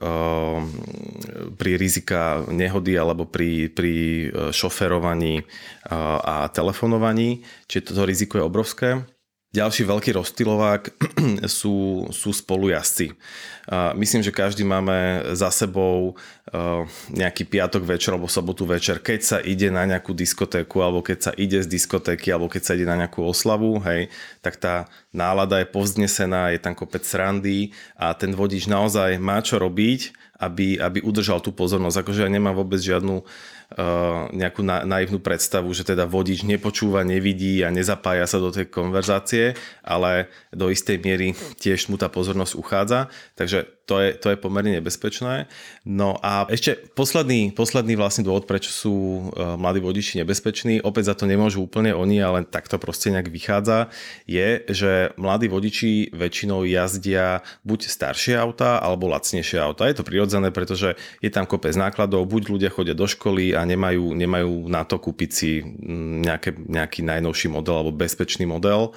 pri 1.56 1.72
rizika 1.80 2.44
nehody 2.52 3.00
alebo 3.00 3.24
pri, 3.24 3.72
pri 3.72 3.96
e, 3.96 4.26
šoferovaní 4.52 5.48
a 5.88 6.52
telefonovaní, 6.52 7.48
čiže 7.72 7.96
toto 7.96 8.04
riziko 8.04 8.36
je 8.36 8.44
obrovské. 8.44 8.90
Ďalší 9.52 9.84
veľký 9.84 10.16
rozstylovák 10.16 10.84
sú, 11.60 12.08
sú 12.08 12.32
spolujazci. 12.32 13.12
Myslím, 14.00 14.24
že 14.24 14.32
každý 14.32 14.64
máme 14.64 15.28
za 15.36 15.52
sebou 15.52 16.16
nejaký 17.12 17.52
piatok 17.52 17.84
večer 17.84 18.16
alebo 18.16 18.32
sobotu 18.32 18.64
večer, 18.64 19.04
keď 19.04 19.20
sa 19.20 19.38
ide 19.44 19.68
na 19.68 19.84
nejakú 19.84 20.16
diskotéku 20.16 20.80
alebo 20.80 21.04
keď 21.04 21.18
sa 21.20 21.32
ide 21.36 21.60
z 21.60 21.68
diskotéky 21.68 22.32
alebo 22.32 22.48
keď 22.48 22.64
sa 22.64 22.80
ide 22.80 22.88
na 22.88 22.96
nejakú 22.96 23.28
oslavu, 23.28 23.76
hej, 23.84 24.08
tak 24.40 24.56
tá 24.56 24.88
nálada 25.12 25.60
je 25.60 25.68
povznesená, 25.68 26.56
je 26.56 26.60
tam 26.64 26.72
kopec 26.72 27.04
srandy 27.04 27.76
a 28.00 28.16
ten 28.16 28.32
vodič 28.32 28.72
naozaj 28.72 29.20
má 29.20 29.44
čo 29.44 29.60
robiť, 29.60 30.16
aby, 30.40 30.80
aby 30.80 31.04
udržal 31.04 31.44
tú 31.44 31.52
pozornosť. 31.52 32.08
Akože 32.08 32.24
ja 32.24 32.32
nemám 32.32 32.56
vôbec 32.56 32.80
žiadnu 32.80 33.20
uh, 33.20 33.26
nejakú 34.36 34.62
na, 34.68 34.84
naivnú 34.84 35.24
predstavu, 35.24 35.72
že 35.72 35.88
teda 35.88 36.04
vodič 36.04 36.44
nepočúva, 36.44 37.08
nevidí 37.08 37.64
a 37.64 37.72
nezapája 37.72 38.28
sa 38.28 38.38
do 38.38 38.52
tej 38.52 38.68
konverzácie, 38.68 39.56
ale 39.80 40.28
do 40.52 40.68
istej 40.68 41.00
miery 41.00 41.32
tiež 41.56 41.88
mu 41.88 41.96
tá 41.96 42.12
pozornosť 42.12 42.54
uchádza. 42.60 43.08
Takže 43.40 43.81
to 43.92 44.00
je, 44.00 44.10
to 44.16 44.28
je 44.32 44.38
pomerne 44.40 44.80
nebezpečné. 44.80 45.52
No 45.84 46.16
a 46.24 46.48
ešte 46.48 46.80
posledný, 46.96 47.52
posledný 47.52 48.00
vlastne 48.00 48.24
dôvod, 48.24 48.48
prečo 48.48 48.72
sú 48.72 48.96
uh, 48.96 49.60
mladí 49.60 49.84
vodiči 49.84 50.24
nebezpeční, 50.24 50.80
opäť 50.80 51.12
za 51.12 51.16
to 51.20 51.28
nemôžu 51.28 51.68
úplne 51.68 51.92
oni, 51.92 52.24
ale 52.24 52.48
tak 52.48 52.72
to 52.72 52.80
proste 52.80 53.12
nejak 53.12 53.28
vychádza, 53.28 53.92
je, 54.24 54.64
že 54.72 55.12
mladí 55.20 55.52
vodiči 55.52 56.16
väčšinou 56.16 56.64
jazdia 56.64 57.44
buď 57.68 57.92
staršie 57.92 58.40
auta 58.40 58.80
alebo 58.80 59.12
lacnejšie 59.12 59.60
auta. 59.60 59.92
Je 59.92 60.00
to 60.00 60.08
prirodzené, 60.08 60.56
pretože 60.56 60.96
je 61.20 61.28
tam 61.28 61.44
kopec 61.44 61.76
nákladov, 61.76 62.32
buď 62.32 62.44
ľudia 62.48 62.72
chodia 62.72 62.96
do 62.96 63.10
školy 63.10 63.52
a 63.52 63.68
nemajú, 63.68 64.16
nemajú 64.16 64.72
na 64.72 64.88
to 64.88 65.02
kúpiť 65.02 65.30
si 65.34 65.60
mm, 65.60 66.24
nejaké, 66.24 66.56
nejaký 66.56 67.04
najnovší 67.04 67.52
model 67.52 67.84
alebo 67.84 67.92
bezpečný 67.92 68.48
model. 68.48 68.94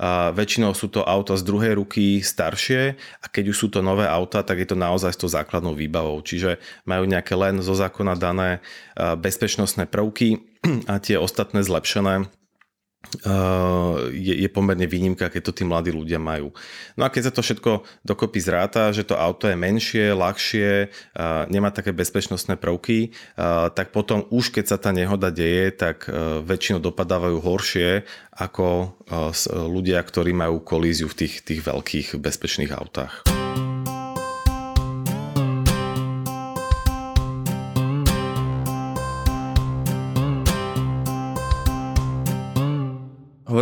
A 0.00 0.32
väčšinou 0.32 0.72
sú 0.72 0.88
to 0.88 1.04
auta 1.04 1.36
z 1.36 1.44
druhej 1.44 1.76
ruky 1.76 2.24
staršie 2.24 2.96
a 2.96 3.26
keď 3.28 3.52
už 3.52 3.56
sú 3.56 3.68
to 3.68 3.84
nové 3.84 4.08
auta, 4.08 4.31
tak 4.40 4.64
je 4.64 4.72
to 4.72 4.76
naozaj 4.80 5.12
s 5.12 5.20
tou 5.20 5.28
základnou 5.28 5.76
výbavou. 5.76 6.24
Čiže 6.24 6.56
majú 6.88 7.04
nejaké 7.04 7.36
len 7.36 7.60
zo 7.60 7.76
zákona 7.76 8.16
dané 8.16 8.64
bezpečnostné 8.96 9.84
prvky 9.84 10.40
a 10.92 10.96
tie 10.96 11.20
ostatné 11.20 11.60
zlepšené 11.60 12.32
je, 14.14 14.34
je 14.46 14.48
pomerne 14.48 14.86
výnimka, 14.86 15.28
keď 15.28 15.50
to 15.50 15.52
tí 15.52 15.62
mladí 15.66 15.90
ľudia 15.90 16.22
majú. 16.22 16.54
No 16.96 17.02
a 17.04 17.12
keď 17.12 17.28
sa 17.28 17.34
to 17.34 17.42
všetko 17.44 17.84
dokopy 18.06 18.38
zráta, 18.40 18.94
že 18.94 19.04
to 19.04 19.18
auto 19.18 19.50
je 19.50 19.58
menšie, 19.58 20.14
ľahšie, 20.14 20.88
nemá 21.50 21.74
také 21.74 21.90
bezpečnostné 21.90 22.56
prvky, 22.56 23.12
tak 23.74 23.90
potom 23.90 24.24
už 24.30 24.54
keď 24.54 24.64
sa 24.64 24.78
tá 24.78 24.94
nehoda 24.94 25.34
deje, 25.34 25.74
tak 25.74 26.06
väčšinou 26.46 26.78
dopadávajú 26.78 27.36
horšie 27.42 28.06
ako 28.32 28.96
ľudia, 29.50 30.00
ktorí 30.00 30.32
majú 30.32 30.62
kolíziu 30.62 31.10
v 31.10 31.26
tých, 31.26 31.42
tých 31.44 31.60
veľkých 31.60 32.16
bezpečných 32.16 32.72
autách. 32.72 33.41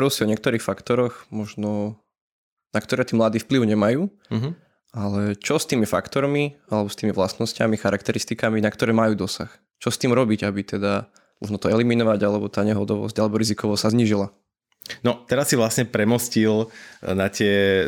Hovoril 0.01 0.17
si 0.17 0.25
o 0.25 0.33
niektorých 0.33 0.65
faktoroch, 0.65 1.29
možno 1.29 2.01
na 2.73 2.81
ktoré 2.81 3.05
tí 3.05 3.13
mladí 3.13 3.37
vplyv 3.37 3.69
nemajú, 3.69 4.09
uh-huh. 4.09 4.57
ale 4.97 5.37
čo 5.37 5.61
s 5.61 5.69
tými 5.69 5.85
faktormi 5.85 6.57
alebo 6.73 6.89
s 6.89 6.97
tými 6.97 7.13
vlastnosťami, 7.13 7.77
charakteristikami, 7.77 8.65
na 8.65 8.73
ktoré 8.73 8.97
majú 8.97 9.13
dosah? 9.13 9.53
Čo 9.77 9.93
s 9.93 10.01
tým 10.01 10.17
robiť, 10.17 10.49
aby 10.49 10.65
teda 10.65 11.13
možno 11.45 11.61
to 11.61 11.69
eliminovať, 11.69 12.17
alebo 12.17 12.49
tá 12.49 12.65
nehodovosť 12.65 13.13
alebo 13.21 13.37
rizikovosť 13.37 13.83
sa 13.85 13.93
znížila? 13.93 14.33
No, 15.05 15.21
teraz 15.29 15.53
si 15.53 15.61
vlastne 15.61 15.85
premostil 15.85 16.73
na 17.05 17.29
tie, 17.29 17.85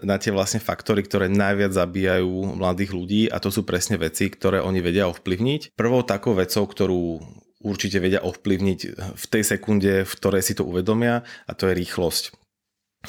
na 0.00 0.16
tie 0.16 0.32
vlastne 0.32 0.64
faktory, 0.64 1.04
ktoré 1.04 1.28
najviac 1.28 1.76
zabíjajú 1.76 2.56
mladých 2.56 2.96
ľudí 2.96 3.22
a 3.28 3.36
to 3.36 3.52
sú 3.52 3.68
presne 3.68 4.00
veci, 4.00 4.32
ktoré 4.32 4.64
oni 4.64 4.80
vedia 4.80 5.12
ovplyvniť. 5.12 5.76
Prvou 5.76 6.00
takou 6.08 6.32
vecou, 6.32 6.64
ktorú 6.64 7.20
určite 7.64 7.98
vedia 7.98 8.20
ovplyvniť 8.20 8.80
v 9.16 9.24
tej 9.26 9.42
sekunde, 9.42 10.04
v 10.04 10.12
ktorej 10.20 10.44
si 10.44 10.52
to 10.52 10.68
uvedomia 10.68 11.24
a 11.48 11.52
to 11.56 11.66
je 11.72 11.74
rýchlosť. 11.74 12.24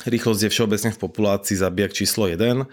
Rýchlosť 0.07 0.41
je 0.47 0.51
všeobecne 0.51 0.91
v 0.91 1.01
populácii 1.03 1.55
zabijak 1.55 1.91
číslo 1.95 2.27
1, 2.27 2.67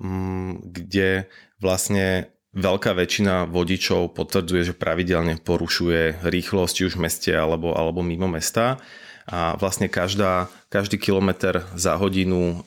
mm, 0.00 0.52
kde 0.68 1.28
vlastne 1.60 2.28
veľká 2.54 2.94
väčšina 2.94 3.50
vodičov 3.50 4.14
potvrdzuje, 4.14 4.72
že 4.72 4.78
pravidelne 4.78 5.42
porušuje 5.42 6.22
rýchlosť 6.22 6.72
či 6.72 6.82
už 6.86 6.94
v 6.96 7.02
meste 7.10 7.32
alebo, 7.34 7.74
alebo 7.74 8.00
mimo 8.00 8.30
mesta 8.30 8.78
a 9.24 9.56
vlastne 9.56 9.88
každá, 9.88 10.52
každý 10.68 11.00
kilometr 11.00 11.64
za 11.72 11.96
hodinu 11.96 12.60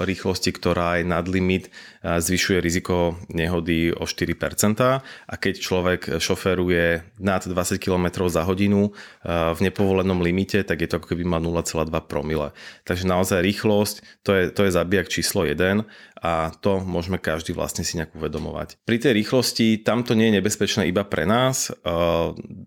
rýchlosti, 0.00 0.56
ktorá 0.56 0.98
je 0.98 1.04
nad 1.04 1.24
limit, 1.28 1.68
zvyšuje 2.16 2.64
riziko 2.64 3.20
nehody 3.28 3.92
o 3.92 4.08
4%. 4.08 4.80
A 5.04 5.34
keď 5.36 5.54
človek 5.60 6.00
šoferuje 6.16 7.04
nad 7.20 7.44
20 7.44 7.76
km 7.76 8.24
za 8.32 8.48
hodinu 8.48 8.96
v 9.28 9.58
nepovolenom 9.60 10.24
limite, 10.24 10.64
tak 10.64 10.80
je 10.80 10.88
to 10.88 10.96
ako 10.96 11.12
keby 11.12 11.28
mal 11.28 11.44
0,2 11.44 11.92
promile. 12.08 12.56
Takže 12.88 13.04
naozaj 13.04 13.44
rýchlosť, 13.44 14.24
to 14.24 14.30
je, 14.32 14.42
to 14.48 14.64
je 14.64 14.70
zabijak 14.72 15.12
číslo 15.12 15.44
1 15.44 15.84
a 16.18 16.50
to 16.50 16.82
môžeme 16.82 17.20
každý 17.20 17.54
vlastne 17.54 17.86
si 17.86 17.94
nejak 17.94 18.16
uvedomovať. 18.16 18.82
Pri 18.82 18.98
tej 18.98 19.14
rýchlosti 19.14 19.86
tam 19.86 20.02
to 20.02 20.18
nie 20.18 20.32
je 20.32 20.42
nebezpečné 20.42 20.90
iba 20.90 21.06
pre 21.06 21.22
nás. 21.28 21.70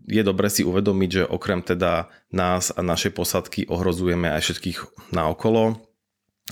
Je 0.07 0.21
dobre 0.24 0.48
si 0.48 0.63
uvedomiť, 0.63 1.10
že 1.12 1.24
okrem 1.27 1.60
teda 1.60 2.07
nás 2.31 2.71
a 2.71 2.79
našej 2.79 3.12
posadky 3.12 3.67
ohrozujeme 3.67 4.31
aj 4.31 4.41
všetkých 4.43 4.77
naokolo, 5.12 5.90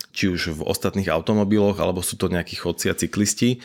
či 0.10 0.28
už 0.32 0.60
v 0.60 0.66
ostatných 0.66 1.12
automobiloch, 1.12 1.78
alebo 1.80 2.04
sú 2.04 2.18
to 2.20 2.32
nejakí 2.32 2.58
chodci 2.58 2.90
a 2.92 2.98
cyklisti. 2.98 3.62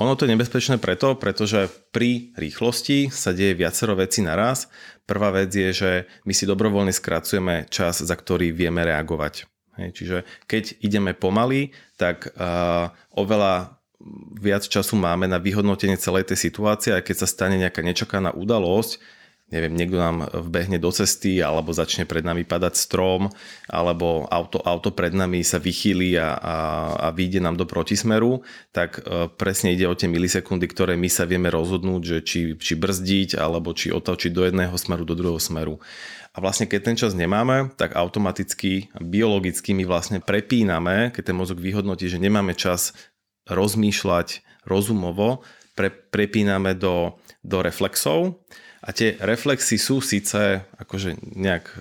Ono 0.00 0.16
to 0.16 0.24
je 0.24 0.32
nebezpečné 0.34 0.80
preto, 0.80 1.14
pretože 1.14 1.68
pri 1.92 2.32
rýchlosti 2.34 3.12
sa 3.12 3.30
deje 3.30 3.54
viacero 3.54 3.94
vecí 3.94 4.24
naraz. 4.24 4.72
Prvá 5.04 5.30
vec 5.30 5.52
je, 5.52 5.70
že 5.70 5.90
my 6.24 6.32
si 6.32 6.48
dobrovoľne 6.48 6.94
skracujeme 6.94 7.68
čas, 7.68 8.00
za 8.00 8.14
ktorý 8.16 8.50
vieme 8.50 8.82
reagovať. 8.82 9.46
Hej, 9.80 9.88
čiže 9.96 10.16
keď 10.44 10.84
ideme 10.84 11.16
pomaly, 11.16 11.72
tak 11.96 12.28
uh, 12.36 12.92
oveľa 13.16 13.80
viac 14.36 14.66
času 14.66 14.98
máme 14.98 15.30
na 15.30 15.38
vyhodnotenie 15.38 15.94
celej 15.96 16.34
tej 16.34 16.50
situácie 16.50 16.90
a 16.92 17.04
keď 17.04 17.24
sa 17.24 17.28
stane 17.30 17.56
nejaká 17.56 17.80
nečakaná 17.80 18.34
udalosť, 18.34 18.98
neviem, 19.52 19.76
niekto 19.76 20.00
nám 20.00 20.24
vbehne 20.32 20.80
do 20.80 20.88
cesty 20.88 21.44
alebo 21.44 21.76
začne 21.76 22.08
pred 22.08 22.24
nami 22.24 22.48
padať 22.48 22.74
strom 22.74 23.28
alebo 23.68 24.24
auto, 24.32 24.58
auto 24.64 24.90
pred 24.90 25.12
nami 25.12 25.44
sa 25.44 25.60
vychýli 25.60 26.16
a, 26.16 26.32
a, 26.34 26.56
a 26.96 27.06
vyjde 27.12 27.44
nám 27.44 27.60
do 27.60 27.68
protismeru, 27.68 28.40
tak 28.72 29.04
uh, 29.04 29.28
presne 29.28 29.76
ide 29.76 29.84
o 29.84 29.92
tie 29.92 30.08
milisekundy, 30.08 30.64
ktoré 30.72 30.96
my 30.96 31.12
sa 31.12 31.28
vieme 31.28 31.52
rozhodnúť, 31.52 32.02
že 32.02 32.18
či, 32.24 32.40
či 32.56 32.72
brzdiť 32.74 33.36
alebo 33.36 33.76
či 33.76 33.92
otočiť 33.92 34.32
do 34.32 34.48
jedného 34.48 34.74
smeru, 34.80 35.04
do 35.04 35.12
druhého 35.12 35.38
smeru. 35.38 35.76
A 36.32 36.40
vlastne 36.40 36.64
keď 36.64 36.80
ten 36.80 36.96
čas 36.96 37.12
nemáme, 37.12 37.76
tak 37.76 37.92
automaticky, 37.92 38.88
biologicky 38.96 39.76
my 39.76 39.84
vlastne 39.84 40.24
prepíname, 40.24 41.12
keď 41.12 41.28
ten 41.28 41.36
mozog 41.36 41.60
vyhodnotí, 41.60 42.08
že 42.08 42.16
nemáme 42.16 42.56
čas 42.56 42.96
rozmýšľať 43.52 44.40
rozumovo, 44.64 45.44
pre, 45.76 45.88
prepíname 45.88 46.76
do, 46.76 47.16
do 47.40 47.64
reflexov 47.64 48.40
a 48.82 48.90
tie 48.90 49.14
reflexy 49.22 49.78
sú 49.78 50.02
síce 50.02 50.66
akože 50.74 51.14
nejak, 51.38 51.64
e, 51.70 51.78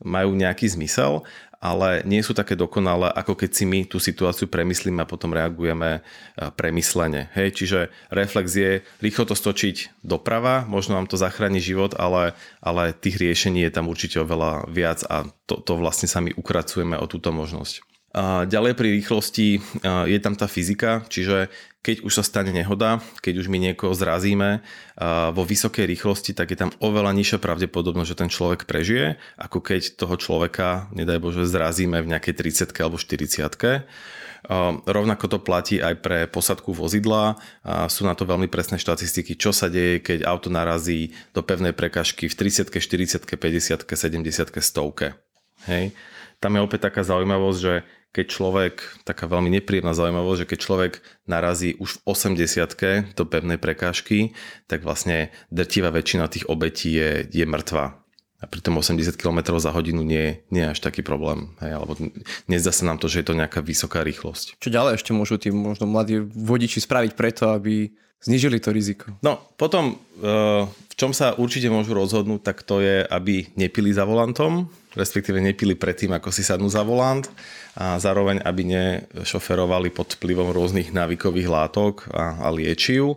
majú 0.00 0.32
nejaký 0.32 0.64
zmysel, 0.72 1.20
ale 1.62 2.02
nie 2.02 2.24
sú 2.24 2.34
také 2.34 2.58
dokonalé, 2.58 3.12
ako 3.12 3.38
keď 3.38 3.50
si 3.54 3.64
my 3.68 3.86
tú 3.86 4.02
situáciu 4.02 4.50
premyslíme 4.50 5.04
a 5.04 5.06
potom 5.06 5.36
reagujeme 5.36 6.00
e, 6.00 6.48
premyslene. 6.56 7.28
Hej, 7.36 7.60
čiže 7.60 7.78
reflex 8.08 8.56
je 8.56 8.80
rýchlo 9.04 9.28
to 9.28 9.36
stočiť 9.36 10.02
doprava, 10.02 10.64
možno 10.64 10.96
vám 10.96 11.06
to 11.06 11.20
zachráni 11.20 11.60
život, 11.60 11.92
ale, 12.00 12.32
ale 12.64 12.96
tých 12.96 13.20
riešení 13.20 13.62
je 13.68 13.74
tam 13.76 13.86
určite 13.86 14.18
oveľa 14.24 14.66
viac 14.72 15.04
a 15.06 15.28
to, 15.44 15.60
to 15.60 15.76
vlastne 15.76 16.08
sami 16.08 16.32
ukracujeme 16.32 16.96
o 16.96 17.04
túto 17.04 17.30
možnosť. 17.30 17.91
Ďalej 18.44 18.76
pri 18.76 18.88
rýchlosti 19.00 19.60
je 19.82 20.18
tam 20.20 20.36
tá 20.36 20.44
fyzika, 20.44 21.00
čiže 21.08 21.48
keď 21.82 22.04
už 22.06 22.12
sa 22.12 22.22
stane 22.22 22.52
nehoda, 22.52 23.00
keď 23.24 23.42
už 23.42 23.48
my 23.48 23.58
niekoho 23.58 23.96
zrazíme 23.96 24.60
vo 25.32 25.42
vysokej 25.42 25.88
rýchlosti, 25.88 26.36
tak 26.36 26.52
je 26.52 26.60
tam 26.60 26.70
oveľa 26.78 27.10
nižšia 27.16 27.40
pravdepodobnosť, 27.40 28.10
že 28.12 28.20
ten 28.20 28.30
človek 28.30 28.68
prežije, 28.68 29.16
ako 29.40 29.64
keď 29.64 29.96
toho 29.96 30.14
človeka, 30.20 30.92
nedaj 30.92 31.18
Bože, 31.24 31.48
zrazíme 31.48 32.04
v 32.04 32.12
nejakej 32.12 32.36
30 32.68 32.76
alebo 32.84 33.00
40 33.00 33.88
Rovnako 34.86 35.24
to 35.30 35.38
platí 35.38 35.78
aj 35.78 36.02
pre 36.02 36.26
posadku 36.26 36.74
vozidla. 36.74 37.38
Sú 37.86 38.02
na 38.02 38.18
to 38.18 38.26
veľmi 38.26 38.50
presné 38.50 38.74
štatistiky, 38.74 39.38
čo 39.38 39.54
sa 39.54 39.70
deje, 39.70 40.02
keď 40.02 40.26
auto 40.26 40.50
narazí 40.50 41.14
do 41.30 41.46
pevnej 41.46 41.70
prekažky 41.70 42.26
v 42.26 42.34
30 42.34 42.68
40 42.68 43.22
50 43.22 43.86
70 43.86 44.50
100 44.52 45.70
Hej. 45.70 45.94
Tam 46.42 46.58
je 46.58 46.60
opäť 46.62 46.90
taká 46.90 47.06
zaujímavosť, 47.06 47.58
že 47.62 47.86
keď 48.12 48.26
človek, 48.28 48.74
taká 49.08 49.24
veľmi 49.24 49.48
nepríjemná 49.56 49.96
zaujímavosť, 49.96 50.44
že 50.44 50.50
keď 50.52 50.58
človek 50.60 50.92
narazí 51.24 51.80
už 51.80 52.04
v 52.04 52.12
80 52.12 53.16
do 53.16 53.24
pevnej 53.24 53.56
prekážky, 53.56 54.36
tak 54.68 54.84
vlastne 54.84 55.32
drtivá 55.48 55.88
väčšina 55.88 56.28
tých 56.28 56.44
obetí 56.52 56.92
je, 56.92 57.24
je 57.24 57.46
mŕtva. 57.48 57.96
A 58.42 58.50
pri 58.50 58.58
tom 58.58 58.74
80 58.76 59.16
km 59.16 59.54
za 59.56 59.70
hodinu 59.70 60.02
nie, 60.02 60.42
nie 60.50 60.66
je 60.66 60.72
až 60.74 60.80
taký 60.82 61.00
problém. 61.00 61.54
Hej, 61.62 61.78
alebo 61.78 61.94
nezdá 62.50 62.74
sa 62.74 62.84
nám 62.84 62.98
to, 62.98 63.06
že 63.06 63.22
je 63.22 63.26
to 63.32 63.38
nejaká 63.38 63.62
vysoká 63.62 64.02
rýchlosť. 64.02 64.58
Čo 64.58 64.68
ďalej 64.68 64.98
ešte 64.98 65.14
môžu 65.14 65.38
tí 65.38 65.54
možno 65.54 65.86
mladí 65.86 66.18
vodiči 66.20 66.82
spraviť 66.82 67.14
preto, 67.14 67.54
aby 67.54 67.94
znižili 68.18 68.58
to 68.58 68.74
riziko? 68.74 69.14
No, 69.22 69.38
potom 69.54 69.94
eh, 69.94 70.66
v 70.66 70.94
čom 70.98 71.14
sa 71.14 71.38
určite 71.38 71.70
môžu 71.70 71.94
rozhodnúť, 71.94 72.42
tak 72.42 72.66
to 72.66 72.82
je, 72.82 73.06
aby 73.06 73.46
nepili 73.54 73.94
za 73.94 74.02
volantom, 74.02 74.66
respektíve 74.94 75.40
nepili 75.40 75.76
predtým, 75.76 76.12
ako 76.12 76.28
si 76.28 76.44
sadnú 76.44 76.68
za 76.68 76.84
volant 76.84 77.24
a 77.76 77.96
zároveň, 77.96 78.40
aby 78.44 78.62
nešoferovali 78.66 79.92
pod 79.92 80.16
vplyvom 80.20 80.52
rôznych 80.52 80.92
návykových 80.92 81.48
látok 81.48 82.08
a, 82.12 82.40
a 82.44 82.48
liečiv. 82.52 83.16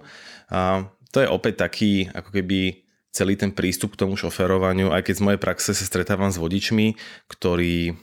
A 0.51 0.87
to 1.11 1.23
je 1.23 1.31
opäť 1.31 1.67
taký, 1.67 2.07
ako 2.11 2.29
keby 2.31 2.85
celý 3.15 3.39
ten 3.39 3.55
prístup 3.55 3.95
k 3.95 4.03
tomu 4.03 4.19
šoferovaniu, 4.19 4.91
aj 4.91 5.07
keď 5.07 5.15
z 5.15 5.23
mojej 5.23 5.39
praxe 5.39 5.71
sa 5.71 5.85
stretávam 5.87 6.27
s 6.27 6.35
vodičmi, 6.35 6.99
ktorí 7.31 7.95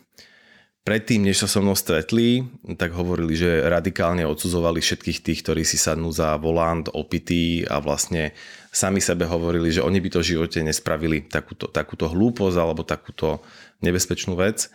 predtým, 0.82 1.22
než 1.22 1.42
sa 1.42 1.48
so 1.48 1.62
mnou 1.62 1.78
stretli, 1.78 2.42
tak 2.74 2.90
hovorili, 2.94 3.38
že 3.38 3.66
radikálne 3.70 4.26
odsudzovali 4.26 4.82
všetkých 4.82 5.22
tých, 5.22 5.40
ktorí 5.46 5.62
si 5.62 5.78
sadnú 5.78 6.10
za 6.10 6.34
volant, 6.42 6.90
opití 6.90 7.62
a 7.66 7.78
vlastne 7.78 8.34
sami 8.74 8.98
sebe 8.98 9.26
hovorili, 9.30 9.70
že 9.70 9.84
oni 9.84 10.02
by 10.02 10.08
to 10.10 10.18
v 10.20 10.30
živote 10.34 10.58
nespravili 10.64 11.22
takúto, 11.22 11.70
takúto 11.70 12.10
hlúposť 12.10 12.56
alebo 12.58 12.82
takúto 12.82 13.44
nebezpečnú 13.78 14.34
vec. 14.34 14.72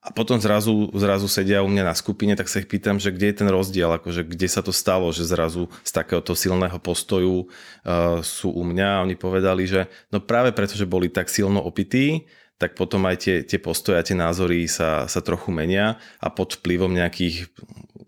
A 0.00 0.16
potom 0.16 0.40
zrazu, 0.40 0.88
zrazu 0.96 1.28
sedia 1.28 1.60
u 1.60 1.68
mňa 1.68 1.92
na 1.92 1.92
skupine, 1.92 2.32
tak 2.32 2.48
sa 2.48 2.64
ich 2.64 2.72
pýtam, 2.72 2.96
že 2.96 3.12
kde 3.12 3.32
je 3.32 3.38
ten 3.44 3.48
rozdiel, 3.52 4.00
akože 4.00 4.24
kde 4.24 4.48
sa 4.48 4.64
to 4.64 4.72
stalo, 4.72 5.12
že 5.12 5.28
zrazu 5.28 5.68
z 5.84 5.92
takéhoto 5.92 6.32
silného 6.32 6.80
postoju 6.80 7.44
uh, 7.44 8.24
sú 8.24 8.48
u 8.48 8.64
mňa? 8.64 8.88
A 8.96 9.02
oni 9.04 9.12
povedali, 9.20 9.68
že 9.68 9.92
no 10.08 10.24
práve 10.24 10.56
preto, 10.56 10.72
že 10.72 10.88
boli 10.88 11.12
tak 11.12 11.28
silno 11.28 11.60
opití, 11.60 12.24
tak 12.60 12.76
potom 12.76 13.08
aj 13.08 13.16
tie, 13.24 13.36
tie 13.40 13.56
postoje 13.56 13.96
a 13.96 14.04
tie 14.04 14.12
názory 14.12 14.68
sa, 14.68 15.08
sa 15.08 15.24
trochu 15.24 15.48
menia 15.48 15.96
a 16.20 16.28
pod 16.28 16.60
vplyvom 16.60 16.92
nejakých 16.92 17.48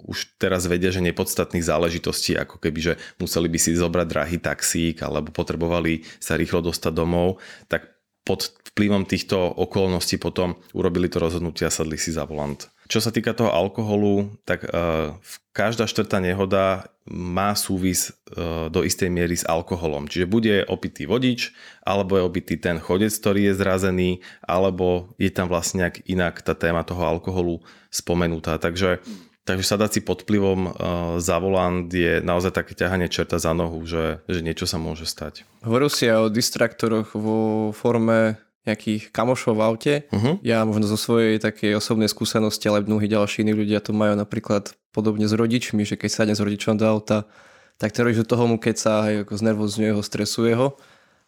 už 0.05 0.37
teraz 0.37 0.69
vedia, 0.69 0.93
že 0.93 1.01
nepodstatných 1.01 1.65
záležitostí, 1.65 2.37
ako 2.37 2.61
keby, 2.61 2.79
že 2.93 2.95
museli 3.17 3.49
by 3.49 3.59
si 3.59 3.73
zobrať 3.73 4.07
drahý 4.07 4.37
taxík 4.37 5.01
alebo 5.01 5.33
potrebovali 5.33 6.05
sa 6.21 6.37
rýchlo 6.37 6.61
dostať 6.61 6.93
domov, 6.93 7.41
tak 7.71 7.89
pod 8.23 8.53
vplyvom 8.75 9.09
týchto 9.09 9.39
okolností 9.41 10.21
potom 10.21 10.61
urobili 10.77 11.09
to 11.09 11.19
rozhodnutie 11.19 11.67
a 11.67 11.73
sadli 11.73 11.97
si 11.97 12.13
za 12.13 12.29
volant. 12.29 12.72
Čo 12.91 12.99
sa 12.99 13.15
týka 13.15 13.33
toho 13.33 13.51
alkoholu, 13.55 14.35
tak 14.43 14.67
uh, 14.67 15.17
každá 15.55 15.87
štvrtá 15.87 16.19
nehoda 16.19 16.91
má 17.09 17.55
súvis 17.59 18.15
uh, 18.35 18.71
do 18.71 18.83
istej 18.87 19.11
miery 19.11 19.35
s 19.39 19.47
alkoholom. 19.47 20.07
Čiže 20.07 20.31
bude 20.31 20.63
opitý 20.67 21.07
vodič, 21.07 21.55
alebo 21.83 22.19
je 22.19 22.27
opitý 22.27 22.55
ten 22.59 22.79
chodec, 22.79 23.11
ktorý 23.11 23.51
je 23.51 23.59
zrazený, 23.59 24.11
alebo 24.43 25.15
je 25.19 25.31
tam 25.31 25.51
vlastne 25.51 25.87
nejak 25.87 26.07
inak 26.07 26.43
tá 26.43 26.55
téma 26.55 26.83
toho 26.87 27.03
alkoholu 27.07 27.63
spomenutá. 27.91 28.59
Takže 28.59 29.03
Takže 29.43 29.75
sadať 29.75 29.91
si 29.99 30.01
pod 30.07 30.23
vplyvom 30.23 30.61
uh, 30.71 30.73
za 31.19 31.43
volant 31.43 31.91
je 31.91 32.23
naozaj 32.23 32.55
také 32.55 32.79
ťahanie 32.79 33.11
čerta 33.11 33.43
za 33.43 33.51
nohu, 33.51 33.83
že, 33.83 34.23
že 34.31 34.39
niečo 34.39 34.71
sa 34.71 34.79
môže 34.79 35.03
stať. 35.03 35.43
Hovoril 35.67 35.91
si 35.91 36.07
aj 36.07 36.31
o 36.31 36.31
distraktoroch 36.31 37.11
vo 37.19 37.75
forme 37.75 38.39
nejakých 38.63 39.11
kamošov 39.11 39.59
v 39.59 39.63
aute. 39.63 39.95
Uh-huh. 40.15 40.39
Ja 40.47 40.63
možno 40.63 40.87
zo 40.87 40.95
svojej 40.95 41.43
takej 41.43 41.79
osobnej 41.79 42.07
skúsenosti, 42.07 42.71
ale 42.71 42.87
mnohí 42.87 43.11
ďalší 43.11 43.43
iní 43.43 43.59
ľudia 43.59 43.83
to 43.83 43.91
majú 43.91 44.15
napríklad 44.15 44.79
podobne 44.95 45.27
s 45.27 45.35
rodičmi, 45.35 45.83
že 45.83 45.99
keď 45.99 46.11
sadne 46.11 46.35
s 46.39 46.43
rodičom 46.43 46.79
do 46.79 46.87
auta, 46.87 47.27
tak 47.83 47.91
ten 47.91 48.07
rodič 48.07 48.23
do 48.23 48.29
toho 48.29 48.47
mu 48.47 48.63
keď 48.63 48.77
sa 48.79 48.93
aj 49.11 49.27
ako 49.27 49.33
znervozňuje 49.35 49.91
ho, 49.99 50.01
stresuje 50.05 50.55
ho. 50.55 50.79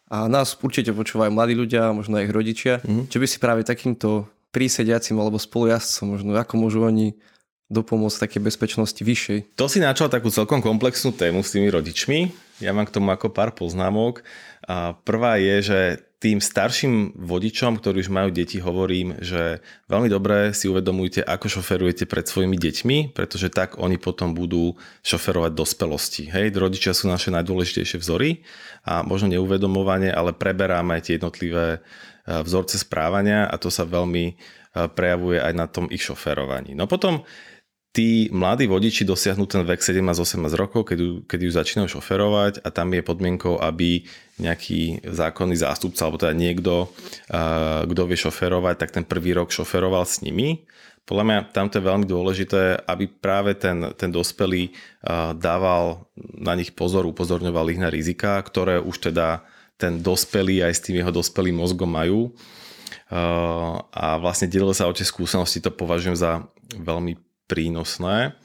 A 0.07 0.29
nás 0.31 0.55
určite 0.55 0.93
počúvajú 0.93 1.33
mladí 1.33 1.57
ľudia, 1.57 1.91
možno 1.91 2.21
aj 2.21 2.29
ich 2.29 2.33
rodičia. 2.33 2.73
Uh-huh. 2.79 3.03
Čo 3.11 3.17
by 3.19 3.27
si 3.27 3.37
práve 3.41 3.61
takýmto 3.67 4.31
prísediacim 4.55 5.19
alebo 5.19 5.35
spolujazdcom, 5.35 6.15
možno 6.15 6.31
ako 6.39 6.55
môžu 6.55 6.87
oni 6.87 7.19
dopomôcť 7.67 8.29
také 8.29 8.37
bezpečnosti 8.39 9.01
vyššej. 9.01 9.57
To 9.57 9.65
si 9.65 9.81
načal 9.81 10.07
takú 10.07 10.29
celkom 10.29 10.61
komplexnú 10.61 11.11
tému 11.11 11.41
s 11.41 11.51
tými 11.51 11.67
rodičmi. 11.73 12.44
Ja 12.63 12.71
mám 12.71 12.87
k 12.87 12.95
tomu 12.95 13.11
ako 13.11 13.35
pár 13.35 13.51
poznámok. 13.51 14.23
A 14.63 14.95
prvá 15.03 15.35
je, 15.35 15.55
že 15.61 15.79
tým 16.25 16.41
starším 16.41 17.13
vodičom, 17.21 17.77
ktorí 17.77 18.01
už 18.01 18.09
majú 18.09 18.33
deti, 18.33 18.57
hovorím, 18.57 19.19
že 19.21 19.61
veľmi 19.91 20.09
dobre 20.09 20.57
si 20.57 20.65
uvedomujte, 20.65 21.21
ako 21.21 21.59
šoferujete 21.59 22.09
pred 22.09 22.25
svojimi 22.25 22.57
deťmi, 22.57 23.13
pretože 23.13 23.53
tak 23.53 23.77
oni 23.77 24.01
potom 24.01 24.33
budú 24.33 24.73
šoferovať 25.05 25.51
dospelosti. 25.53 26.31
Hej, 26.33 26.55
rodičia 26.57 26.97
sú 26.97 27.11
naše 27.11 27.29
najdôležitejšie 27.29 28.01
vzory 28.01 28.41
a 28.87 29.05
možno 29.05 29.29
neuvedomovanie, 29.37 30.09
ale 30.09 30.33
preberáme 30.33 30.97
tie 31.03 31.21
jednotlivé 31.21 31.77
e, 31.77 31.79
vzorce 32.41 32.81
správania 32.81 33.45
a 33.45 33.61
to 33.61 33.69
sa 33.69 33.85
veľmi 33.85 34.25
e, 34.25 34.33
prejavuje 34.89 35.37
aj 35.37 35.53
na 35.53 35.69
tom 35.69 35.85
ich 35.93 36.01
šoferovaní. 36.01 36.73
No 36.73 36.89
potom 36.89 37.21
tí 37.95 38.27
mladí 38.27 38.67
vodiči 38.67 39.07
dosiahnu 39.07 39.47
ten 39.47 39.63
vek 39.63 39.79
17-18 39.79 40.51
rokov, 40.59 40.91
keď, 40.91 41.23
keď 41.31 41.39
už 41.47 41.53
začínajú 41.55 41.95
šoferovať 41.95 42.59
a 42.59 42.67
tam 42.67 42.91
je 42.91 42.99
podmienkou, 42.99 43.55
aby 43.63 44.03
nejaký 44.35 44.99
zákonný 45.07 45.55
zástupca 45.55 46.03
alebo 46.03 46.19
teda 46.19 46.35
niekto, 46.35 46.91
kto 47.87 48.01
vie 48.03 48.19
šoferovať, 48.19 48.75
tak 48.75 48.91
ten 48.91 49.07
prvý 49.07 49.31
rok 49.31 49.55
šoferoval 49.55 50.03
s 50.03 50.19
nimi. 50.19 50.67
Podľa 51.07 51.23
mňa 51.23 51.39
tamto 51.55 51.79
je 51.79 51.87
veľmi 51.87 52.03
dôležité, 52.03 52.83
aby 52.83 53.07
práve 53.07 53.55
ten, 53.55 53.95
ten 53.95 54.11
dospelý 54.11 54.75
dával 55.39 56.03
na 56.19 56.51
nich 56.59 56.75
pozor, 56.75 57.07
upozorňoval 57.07 57.71
ich 57.71 57.79
na 57.79 57.87
rizika, 57.87 58.35
ktoré 58.43 58.83
už 58.83 59.07
teda 59.07 59.47
ten 59.79 60.03
dospelý 60.03 60.67
aj 60.67 60.73
s 60.75 60.83
tým 60.83 60.99
jeho 60.99 61.15
dospelým 61.15 61.63
mozgom 61.63 61.87
majú. 61.87 62.35
A 63.87 64.19
vlastne 64.19 64.51
delil 64.51 64.75
sa 64.75 64.89
o 64.89 64.97
tie 64.97 65.07
skúsenosti, 65.07 65.63
to 65.63 65.71
považujem 65.71 66.17
za 66.19 66.43
veľmi 66.75 67.24
prínosné. 67.45 68.37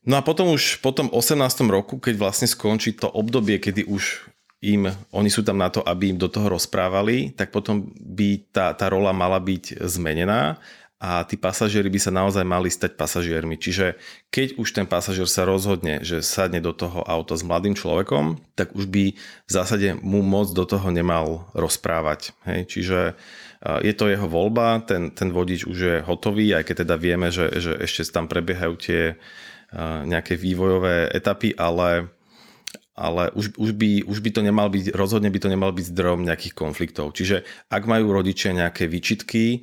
No 0.00 0.16
a 0.16 0.24
potom 0.24 0.56
už 0.56 0.80
po 0.80 0.96
tom 0.96 1.12
18. 1.12 1.36
roku, 1.68 2.00
keď 2.00 2.16
vlastne 2.16 2.48
skončí 2.48 2.96
to 2.96 3.10
obdobie, 3.12 3.60
kedy 3.60 3.84
už 3.84 4.32
im, 4.60 4.88
oni 5.12 5.30
sú 5.32 5.40
tam 5.40 5.56
na 5.60 5.68
to, 5.72 5.80
aby 5.84 6.12
im 6.12 6.18
do 6.20 6.28
toho 6.28 6.52
rozprávali, 6.52 7.32
tak 7.32 7.52
potom 7.52 7.92
by 7.96 8.48
tá, 8.52 8.72
tá 8.76 8.88
rola 8.92 9.12
mala 9.12 9.40
byť 9.40 9.80
zmenená 9.84 10.60
a 11.00 11.24
tí 11.24 11.40
pasažieri 11.40 11.88
by 11.88 11.96
sa 11.96 12.12
naozaj 12.12 12.44
mali 12.44 12.68
stať 12.68 12.92
pasažiermi. 12.92 13.56
Čiže 13.56 13.96
keď 14.28 14.60
už 14.60 14.68
ten 14.76 14.84
pasažier 14.84 15.24
sa 15.24 15.48
rozhodne, 15.48 16.04
že 16.04 16.20
sadne 16.20 16.60
do 16.60 16.76
toho 16.76 17.00
auta 17.08 17.40
s 17.40 17.44
mladým 17.44 17.72
človekom, 17.72 18.36
tak 18.52 18.76
už 18.76 18.84
by 18.84 19.16
v 19.16 19.50
zásade 19.50 19.96
mu 20.04 20.20
moc 20.20 20.52
do 20.52 20.68
toho 20.68 20.92
nemal 20.92 21.48
rozprávať. 21.56 22.36
Hej? 22.44 22.60
Čiže 22.68 22.98
je 23.60 23.92
to 23.92 24.08
jeho 24.08 24.24
voľba, 24.24 24.80
ten, 24.88 25.12
ten 25.12 25.28
vodič 25.28 25.68
už 25.68 25.78
je 25.78 25.96
hotový, 26.00 26.56
aj 26.56 26.64
keď 26.64 26.76
teda 26.88 26.96
vieme, 26.96 27.28
že, 27.28 27.52
že 27.60 27.76
ešte 27.76 28.08
tam 28.08 28.24
prebiehajú 28.24 28.74
tie 28.80 29.20
nejaké 30.08 30.34
vývojové 30.34 31.12
etapy, 31.14 31.54
ale, 31.54 32.10
ale 32.96 33.30
už, 33.38 33.54
už, 33.54 33.70
by, 33.76 34.02
už 34.02 34.18
by 34.18 34.30
to 34.34 34.40
nemal 34.42 34.66
byť, 34.66 34.96
rozhodne 34.96 35.30
by 35.30 35.38
to 35.38 35.52
nemal 35.52 35.70
byť 35.70 35.92
zdrojom 35.94 36.26
nejakých 36.26 36.54
konfliktov. 36.58 37.14
Čiže 37.14 37.46
ak 37.70 37.86
majú 37.86 38.10
rodičia 38.10 38.50
nejaké 38.50 38.90
výčitky 38.90 39.62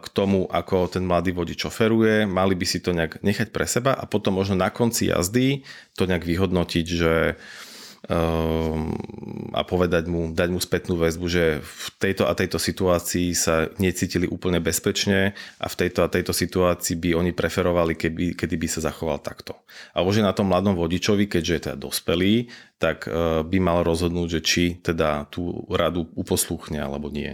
k 0.00 0.06
tomu, 0.16 0.48
ako 0.48 0.88
ten 0.88 1.04
mladý 1.04 1.36
vodič 1.36 1.66
oferuje, 1.68 2.24
mali 2.24 2.56
by 2.56 2.64
si 2.64 2.80
to 2.80 2.96
nejak 2.96 3.20
nechať 3.20 3.52
pre 3.52 3.68
seba 3.68 3.92
a 3.92 4.08
potom 4.08 4.40
možno 4.40 4.56
na 4.56 4.72
konci 4.72 5.12
jazdy 5.12 5.66
to 5.92 6.08
nejak 6.08 6.24
vyhodnotiť, 6.24 6.86
že 6.86 7.36
a 9.54 9.60
povedať 9.64 10.04
mu, 10.10 10.28
dať 10.34 10.48
mu 10.52 10.60
spätnú 10.60 11.00
väzbu, 11.00 11.26
že 11.30 11.44
v 11.64 11.86
tejto 11.96 12.28
a 12.28 12.36
tejto 12.36 12.60
situácii 12.60 13.32
sa 13.32 13.70
necítili 13.80 14.28
úplne 14.28 14.60
bezpečne 14.60 15.32
a 15.56 15.66
v 15.70 15.74
tejto 15.78 16.04
a 16.04 16.12
tejto 16.12 16.36
situácii 16.36 17.00
by 17.00 17.10
oni 17.16 17.32
preferovali, 17.32 17.96
keby, 17.96 18.36
kedy 18.36 18.54
by 18.60 18.68
sa 18.68 18.84
zachoval 18.84 19.24
takto. 19.24 19.56
A 19.96 20.04
už 20.04 20.20
na 20.20 20.36
tom 20.36 20.52
mladom 20.52 20.76
vodičovi, 20.76 21.30
keďže 21.30 21.52
je 21.54 21.64
teda 21.70 21.76
dospelý, 21.80 22.52
tak 22.76 23.08
e, 23.08 23.40
by 23.40 23.58
mal 23.62 23.80
rozhodnúť, 23.86 24.28
že 24.36 24.40
či 24.44 24.64
teda 24.82 25.24
tú 25.32 25.64
radu 25.72 26.10
uposlúchne 26.12 26.82
alebo 26.82 27.08
nie. 27.08 27.32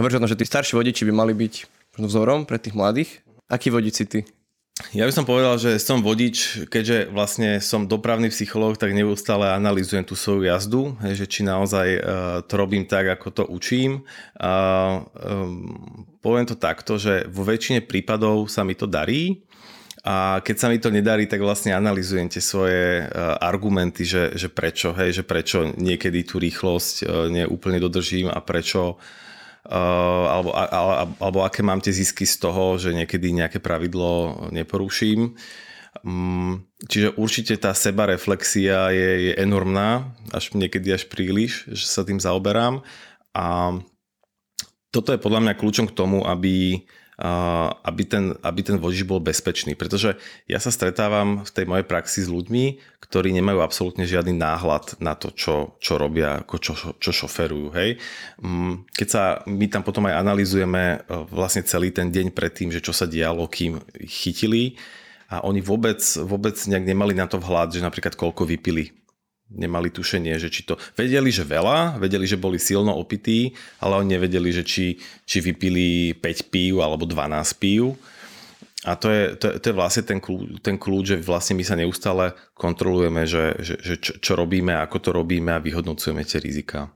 Hovoríš 0.00 0.16
o 0.16 0.24
tom, 0.24 0.32
že 0.32 0.40
tí 0.40 0.48
starší 0.48 0.80
vodiči 0.80 1.04
by 1.04 1.12
mali 1.12 1.36
byť 1.36 1.68
vzorom 2.00 2.48
pre 2.48 2.56
tých 2.56 2.72
mladých. 2.72 3.20
Aký 3.52 3.68
vodič 3.68 4.00
si 4.00 4.08
ty? 4.08 4.24
Ja 4.96 5.04
by 5.04 5.12
som 5.12 5.28
povedal, 5.28 5.60
že 5.60 5.76
som 5.76 6.00
vodič, 6.00 6.64
keďže 6.72 7.12
vlastne 7.12 7.60
som 7.60 7.84
dopravný 7.84 8.32
psychológ, 8.32 8.80
tak 8.80 8.96
neustále 8.96 9.52
analizujem 9.52 10.00
tú 10.08 10.16
svoju 10.16 10.48
jazdu, 10.48 10.96
že 11.04 11.28
či 11.28 11.44
naozaj 11.44 11.88
uh, 12.00 12.00
to 12.48 12.56
robím 12.56 12.88
tak, 12.88 13.12
ako 13.12 13.28
to 13.28 13.44
učím. 13.52 14.08
Um, 14.40 15.04
poviem 16.24 16.48
to 16.48 16.56
takto, 16.56 16.96
že 16.96 17.28
vo 17.28 17.44
väčšine 17.44 17.84
prípadov 17.84 18.48
sa 18.48 18.64
mi 18.64 18.72
to 18.72 18.88
darí, 18.88 19.44
a 20.00 20.40
keď 20.40 20.56
sa 20.56 20.72
mi 20.72 20.80
to 20.80 20.88
nedarí, 20.88 21.28
tak 21.28 21.44
vlastne 21.44 21.76
analizujem 21.76 22.32
tie 22.32 22.40
svoje 22.40 23.04
uh, 23.04 23.36
argumenty, 23.36 24.08
že, 24.08 24.32
že 24.32 24.48
prečo, 24.48 24.96
hej, 24.96 25.20
že 25.20 25.28
prečo 25.28 25.76
niekedy 25.76 26.24
tú 26.24 26.40
rýchlosť 26.40 27.28
neúplne 27.28 27.76
dodržím 27.76 28.32
a 28.32 28.40
prečo 28.40 28.96
alebo, 29.68 30.56
alebo, 31.20 31.38
aké 31.44 31.60
mám 31.60 31.84
tie 31.84 31.92
zisky 31.92 32.24
z 32.24 32.40
toho, 32.40 32.80
že 32.80 32.96
niekedy 32.96 33.28
nejaké 33.32 33.60
pravidlo 33.60 34.48
neporuším. 34.48 35.36
Um, 36.06 36.70
čiže 36.86 37.18
určite 37.18 37.58
tá 37.58 37.74
sebareflexia 37.74 38.94
je, 38.94 39.10
je 39.30 39.32
enormná, 39.36 40.16
až 40.30 40.54
niekedy 40.54 40.94
až 40.94 41.10
príliš, 41.10 41.66
že 41.68 41.84
sa 41.84 42.06
tým 42.06 42.22
zaoberám. 42.22 42.80
A 43.36 43.76
toto 44.94 45.12
je 45.12 45.22
podľa 45.22 45.44
mňa 45.44 45.58
kľúčom 45.58 45.86
k 45.90 45.96
tomu, 45.96 46.24
aby 46.24 46.86
aby 47.20 48.02
ten, 48.08 48.32
aby 48.40 48.60
ten 48.64 48.80
vodič 48.80 49.04
bol 49.04 49.20
bezpečný. 49.20 49.76
Pretože 49.76 50.16
ja 50.48 50.56
sa 50.56 50.72
stretávam 50.72 51.44
v 51.44 51.50
tej 51.52 51.64
mojej 51.68 51.84
praxi 51.84 52.24
s 52.24 52.32
ľuďmi, 52.32 52.80
ktorí 53.04 53.28
nemajú 53.36 53.60
absolútne 53.60 54.08
žiadny 54.08 54.32
náhľad 54.40 54.96
na 55.04 55.12
to, 55.12 55.28
čo, 55.36 55.76
čo 55.76 56.00
robia, 56.00 56.40
ako 56.40 56.56
čo, 56.56 56.74
čo 56.96 57.10
šoferujú. 57.12 57.76
Hej. 57.76 58.00
Mm, 58.40 58.88
keď 58.96 59.08
sa 59.08 59.22
my 59.44 59.66
tam 59.68 59.84
potom 59.84 60.08
aj 60.08 60.16
analizujeme 60.16 60.82
e, 60.96 60.98
vlastne 61.28 61.60
celý 61.60 61.92
ten 61.92 62.08
deň 62.08 62.32
predtým, 62.32 62.72
že 62.72 62.80
čo 62.80 62.96
sa 62.96 63.04
dialo, 63.04 63.44
kým 63.52 63.82
chytili, 64.08 64.80
a 65.30 65.46
oni 65.46 65.62
vôbec, 65.62 66.02
vôbec 66.26 66.58
nejak 66.58 66.82
nemali 66.82 67.14
na 67.14 67.30
to 67.30 67.38
vhľad, 67.38 67.70
že 67.70 67.86
napríklad 67.86 68.18
koľko 68.18 68.50
vypili 68.50 68.90
nemali 69.50 69.90
tušenie, 69.90 70.38
že 70.38 70.48
či 70.48 70.62
to... 70.62 70.78
Vedeli, 70.94 71.28
že 71.34 71.42
veľa, 71.42 71.98
vedeli, 71.98 72.24
že 72.24 72.38
boli 72.38 72.56
silno 72.56 72.94
opití, 72.94 73.52
ale 73.82 73.98
oni 73.98 74.14
nevedeli, 74.16 74.50
že 74.54 74.62
či, 74.62 74.96
či 75.26 75.38
vypili 75.42 76.14
5 76.14 76.52
pív 76.54 76.80
alebo 76.80 77.04
12 77.04 77.34
pív. 77.58 77.98
A 78.88 78.96
to 78.96 79.12
je, 79.12 79.36
to, 79.36 79.60
to 79.60 79.66
je 79.68 79.76
vlastne 79.76 80.08
ten 80.08 80.18
kľúč, 80.22 80.64
ten 80.64 80.80
kľúč, 80.80 81.04
že 81.04 81.16
vlastne 81.20 81.52
my 81.52 81.64
sa 81.66 81.76
neustále 81.76 82.32
kontrolujeme, 82.56 83.28
že, 83.28 83.60
že, 83.60 83.74
že 83.76 83.94
čo, 84.00 84.12
čo 84.16 84.32
robíme, 84.38 84.72
ako 84.72 84.96
to 85.04 85.10
robíme 85.12 85.52
a 85.52 85.60
vyhodnocujeme 85.60 86.24
tie 86.24 86.40
rizika. 86.40 86.88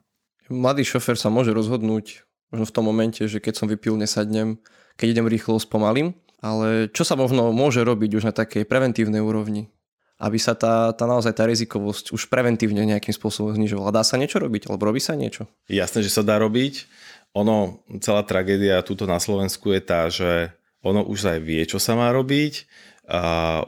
Mladý 0.49 0.81
šofer 0.81 1.21
sa 1.21 1.29
môže 1.29 1.53
rozhodnúť 1.53 2.25
možno 2.55 2.65
v 2.65 2.75
tom 2.75 2.85
momente, 2.89 3.21
že 3.27 3.43
keď 3.43 3.55
som 3.59 3.67
vypil, 3.69 4.01
nesadnem, 4.01 4.57
keď 4.97 5.07
idem 5.19 5.27
rýchlo, 5.29 5.61
spomalím. 5.61 6.17
Ale 6.45 6.93
čo 6.93 7.09
sa 7.09 7.17
možno 7.17 7.53
môže 7.57 7.81
robiť 7.81 8.21
už 8.21 8.25
na 8.29 8.33
takej 8.37 8.69
preventívnej 8.69 9.25
úrovni? 9.25 9.73
Aby 10.19 10.39
sa 10.39 10.55
tá, 10.55 10.95
tá 10.95 11.05
naozaj 11.11 11.35
tá 11.35 11.45
rizikovosť 11.45 12.15
už 12.15 12.31
preventívne 12.31 12.87
nejakým 12.87 13.11
spôsobom 13.11 13.51
znižovala. 13.55 13.95
Dá 13.95 14.07
sa 14.07 14.15
niečo 14.15 14.39
robiť, 14.39 14.71
alebo 14.71 14.87
robí 14.87 15.03
sa 15.03 15.19
niečo? 15.19 15.51
Jasné, 15.67 16.07
že 16.07 16.15
sa 16.15 16.23
dá 16.23 16.39
robiť. 16.39 16.87
Ono, 17.35 17.83
celá 17.99 18.23
tragédia 18.23 18.79
tuto 18.87 19.11
na 19.11 19.19
Slovensku 19.19 19.75
je 19.75 19.83
tá, 19.83 20.07
že 20.07 20.55
ono 20.87 21.03
už 21.03 21.35
aj 21.35 21.39
vie, 21.43 21.63
čo 21.67 21.83
sa 21.83 21.99
má 21.99 22.15
robiť 22.15 22.71
a 23.05 23.23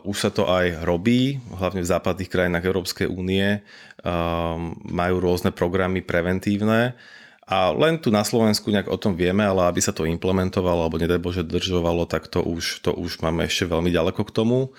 už 0.06 0.16
sa 0.16 0.30
to 0.32 0.48
aj 0.48 0.80
robí, 0.86 1.36
hlavne 1.60 1.84
v 1.84 1.90
západných 1.90 2.32
krajinách 2.32 2.64
Európskej 2.64 3.04
únie. 3.10 3.60
Majú 4.86 5.16
rôzne 5.20 5.52
programy 5.52 6.00
preventívne 6.00 6.96
a 7.46 7.70
len 7.70 8.02
tu 8.02 8.10
na 8.10 8.26
Slovensku 8.26 8.74
nejak 8.74 8.90
o 8.90 8.98
tom 8.98 9.14
vieme, 9.14 9.46
ale 9.46 9.70
aby 9.70 9.78
sa 9.78 9.94
to 9.94 10.02
implementovalo 10.02 10.82
alebo 10.82 10.98
nedaj 10.98 11.22
Bože 11.22 11.42
držovalo, 11.46 12.02
tak 12.10 12.26
to 12.26 12.42
už, 12.42 12.82
to 12.82 12.90
už 12.90 13.22
máme 13.22 13.46
ešte 13.46 13.70
veľmi 13.70 13.94
ďaleko 13.94 14.26
k 14.26 14.34
tomu 14.34 14.74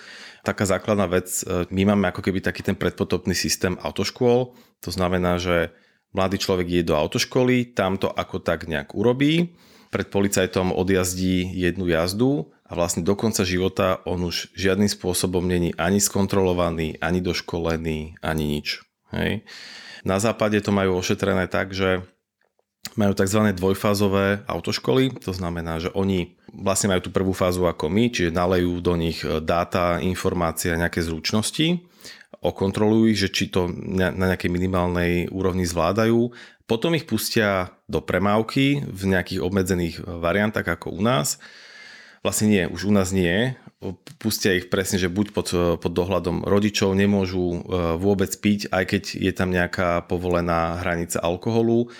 taká 0.48 0.64
základná 0.64 1.12
vec, 1.12 1.44
e, 1.44 1.68
my 1.68 1.92
máme 1.92 2.08
ako 2.08 2.24
keby 2.24 2.40
taký 2.40 2.64
ten 2.64 2.80
predpotopný 2.80 3.36
systém 3.36 3.76
autoškôl, 3.84 4.56
to 4.80 4.90
znamená, 4.96 5.36
že 5.36 5.76
mladý 6.16 6.40
človek 6.40 6.72
ide 6.72 6.88
do 6.88 6.96
autoškoly, 6.96 7.76
tam 7.76 8.00
to 8.00 8.08
ako 8.08 8.40
tak 8.40 8.64
nejak 8.64 8.96
urobí, 8.96 9.52
pred 9.92 10.08
policajtom 10.08 10.72
odjazdí 10.72 11.52
jednu 11.52 11.92
jazdu 11.92 12.56
a 12.64 12.76
vlastne 12.76 13.04
do 13.04 13.16
konca 13.20 13.44
života 13.44 14.00
on 14.08 14.24
už 14.24 14.56
žiadnym 14.56 14.88
spôsobom 14.88 15.44
není 15.44 15.76
ani 15.76 16.00
skontrolovaný, 16.00 17.00
ani 17.04 17.20
doškolený, 17.20 18.20
ani 18.24 18.44
nič. 18.48 18.84
Hej. 19.16 19.48
Na 20.04 20.20
západe 20.20 20.60
to 20.60 20.76
majú 20.76 21.00
ošetrené 21.00 21.48
tak, 21.48 21.72
že 21.72 22.04
majú 22.96 23.14
tzv. 23.18 23.52
dvojfázové 23.58 24.48
autoškoly, 24.48 25.20
to 25.20 25.36
znamená, 25.36 25.82
že 25.82 25.92
oni 25.92 26.38
vlastne 26.54 26.94
majú 26.94 27.08
tú 27.08 27.12
prvú 27.12 27.34
fázu 27.36 27.68
ako 27.68 27.92
my, 27.92 28.08
čiže 28.14 28.32
nalejú 28.32 28.80
do 28.80 28.94
nich 28.96 29.20
e, 29.26 29.44
dáta, 29.44 30.00
informácie 30.00 30.72
a 30.72 30.80
nejaké 30.80 31.04
zručnosti, 31.04 31.84
okontrolujú 32.40 33.04
ich, 33.12 33.20
že 33.20 33.34
či 33.34 33.50
to 33.50 33.68
na 33.72 34.14
nejakej 34.14 34.52
minimálnej 34.54 35.28
úrovni 35.34 35.66
zvládajú, 35.66 36.32
potom 36.68 36.96
ich 36.96 37.08
pustia 37.08 37.72
do 37.88 38.04
premávky 38.04 38.84
v 38.84 39.02
nejakých 39.08 39.40
obmedzených 39.40 39.96
variantách 40.04 40.68
ako 40.68 41.00
u 41.00 41.02
nás. 41.02 41.40
Vlastne 42.22 42.52
nie, 42.52 42.64
už 42.68 42.92
u 42.92 42.94
nás 42.94 43.16
nie, 43.16 43.56
pustia 44.18 44.58
ich 44.58 44.74
presne, 44.74 44.98
že 44.98 45.06
buď 45.06 45.28
pod, 45.38 45.48
pod 45.78 45.92
dohľadom 45.94 46.42
rodičov 46.50 46.98
nemôžu 46.98 47.46
e, 47.46 47.60
vôbec 48.02 48.34
piť, 48.34 48.74
aj 48.74 48.84
keď 48.90 49.04
je 49.22 49.32
tam 49.38 49.54
nejaká 49.54 50.02
povolená 50.10 50.82
hranica 50.82 51.22
alkoholu, 51.22 51.94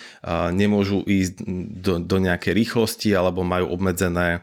nemôžu 0.50 1.06
ísť 1.06 1.46
do, 1.78 2.02
do 2.02 2.16
nejakej 2.18 2.50
rýchlosti 2.50 3.14
alebo 3.14 3.46
majú 3.46 3.70
obmedzené 3.70 4.28
e, 4.34 4.40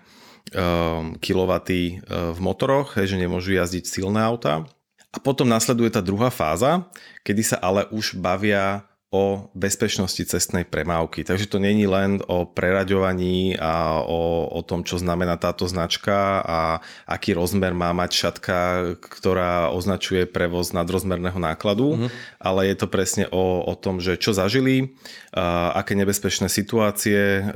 v 2.08 2.40
motoroch, 2.40 2.96
že 2.96 3.20
nemôžu 3.20 3.60
jazdiť 3.60 3.84
silné 3.84 4.24
auta. 4.24 4.64
A 5.12 5.18
potom 5.20 5.48
nasleduje 5.48 5.92
tá 5.92 6.00
druhá 6.04 6.32
fáza, 6.32 6.88
kedy 7.24 7.44
sa 7.44 7.58
ale 7.60 7.88
už 7.92 8.20
bavia 8.20 8.84
o 9.16 9.48
bezpečnosti 9.56 10.20
cestnej 10.28 10.68
premávky. 10.68 11.24
Takže 11.24 11.48
to 11.48 11.64
není 11.64 11.88
len 11.88 12.20
o 12.28 12.44
preraďovaní 12.44 13.56
a 13.56 14.04
o, 14.04 14.52
o 14.52 14.60
tom, 14.60 14.84
čo 14.84 15.00
znamená 15.00 15.40
táto 15.40 15.64
značka 15.72 16.44
a 16.44 16.60
aký 17.08 17.32
rozmer 17.32 17.72
má 17.72 17.96
mať 17.96 18.12
šatka, 18.12 18.58
ktorá 19.00 19.72
označuje 19.72 20.28
prevoz 20.28 20.76
nadrozmerného 20.76 21.40
nákladu, 21.40 21.96
mm-hmm. 21.96 22.10
ale 22.44 22.68
je 22.68 22.76
to 22.76 22.88
presne 22.92 23.26
o, 23.32 23.64
o 23.64 23.74
tom, 23.80 24.04
že 24.04 24.20
čo 24.20 24.36
zažili, 24.36 25.00
a 25.32 25.72
aké 25.80 25.96
nebezpečné 25.96 26.52
situácie 26.52 27.40
a, 27.40 27.48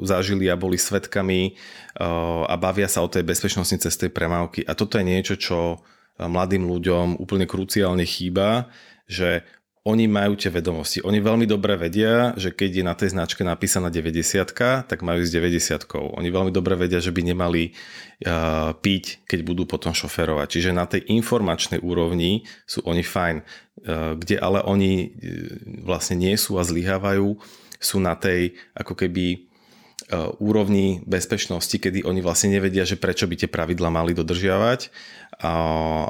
zažili 0.00 0.48
a 0.48 0.56
boli 0.56 0.80
svetkami 0.80 1.60
a, 2.00 2.48
a 2.48 2.54
bavia 2.56 2.88
sa 2.88 3.04
o 3.04 3.12
tej 3.12 3.28
bezpečnosti 3.28 3.76
cestnej 3.76 4.08
premávky. 4.08 4.64
A 4.64 4.72
toto 4.72 4.96
je 4.96 5.04
niečo, 5.04 5.36
čo 5.36 5.84
mladým 6.14 6.64
ľuďom 6.70 7.18
úplne 7.18 7.44
kruciálne 7.44 8.06
chýba, 8.06 8.70
že 9.10 9.42
oni 9.84 10.08
majú 10.08 10.32
tie 10.32 10.48
vedomosti. 10.48 11.04
Oni 11.04 11.20
veľmi 11.20 11.44
dobre 11.44 11.76
vedia, 11.76 12.32
že 12.40 12.56
keď 12.56 12.70
je 12.72 12.84
na 12.88 12.96
tej 12.96 13.12
značke 13.12 13.44
napísaná 13.44 13.92
90 13.92 14.88
tak 14.88 14.98
majú 15.04 15.20
s 15.20 15.28
90 15.28 15.84
Oni 16.16 16.28
veľmi 16.32 16.48
dobre 16.48 16.72
vedia, 16.72 17.04
že 17.04 17.12
by 17.12 17.20
nemali 17.20 17.68
uh, 17.68 18.72
piť, 18.80 19.28
keď 19.28 19.44
budú 19.44 19.68
potom 19.68 19.92
šoferovať. 19.92 20.56
Čiže 20.56 20.72
na 20.72 20.88
tej 20.88 21.04
informačnej 21.12 21.84
úrovni 21.84 22.48
sú 22.64 22.80
oni 22.88 23.04
fajn. 23.04 23.36
Uh, 23.84 24.16
kde 24.16 24.40
ale 24.40 24.64
oni 24.64 24.92
uh, 25.04 25.08
vlastne 25.84 26.16
nie 26.16 26.32
sú 26.40 26.56
a 26.56 26.64
zlyhávajú, 26.64 27.36
sú 27.76 28.00
na 28.00 28.16
tej 28.16 28.56
ako 28.72 28.96
keby 28.96 29.52
úrovni 30.36 31.00
bezpečnosti, 31.08 31.72
kedy 31.72 32.04
oni 32.04 32.20
vlastne 32.20 32.52
nevedia, 32.52 32.84
že 32.84 33.00
prečo 33.00 33.24
by 33.24 33.40
tie 33.40 33.48
pravidla 33.48 33.88
mali 33.88 34.12
dodržiavať 34.12 34.92
a, 35.40 35.54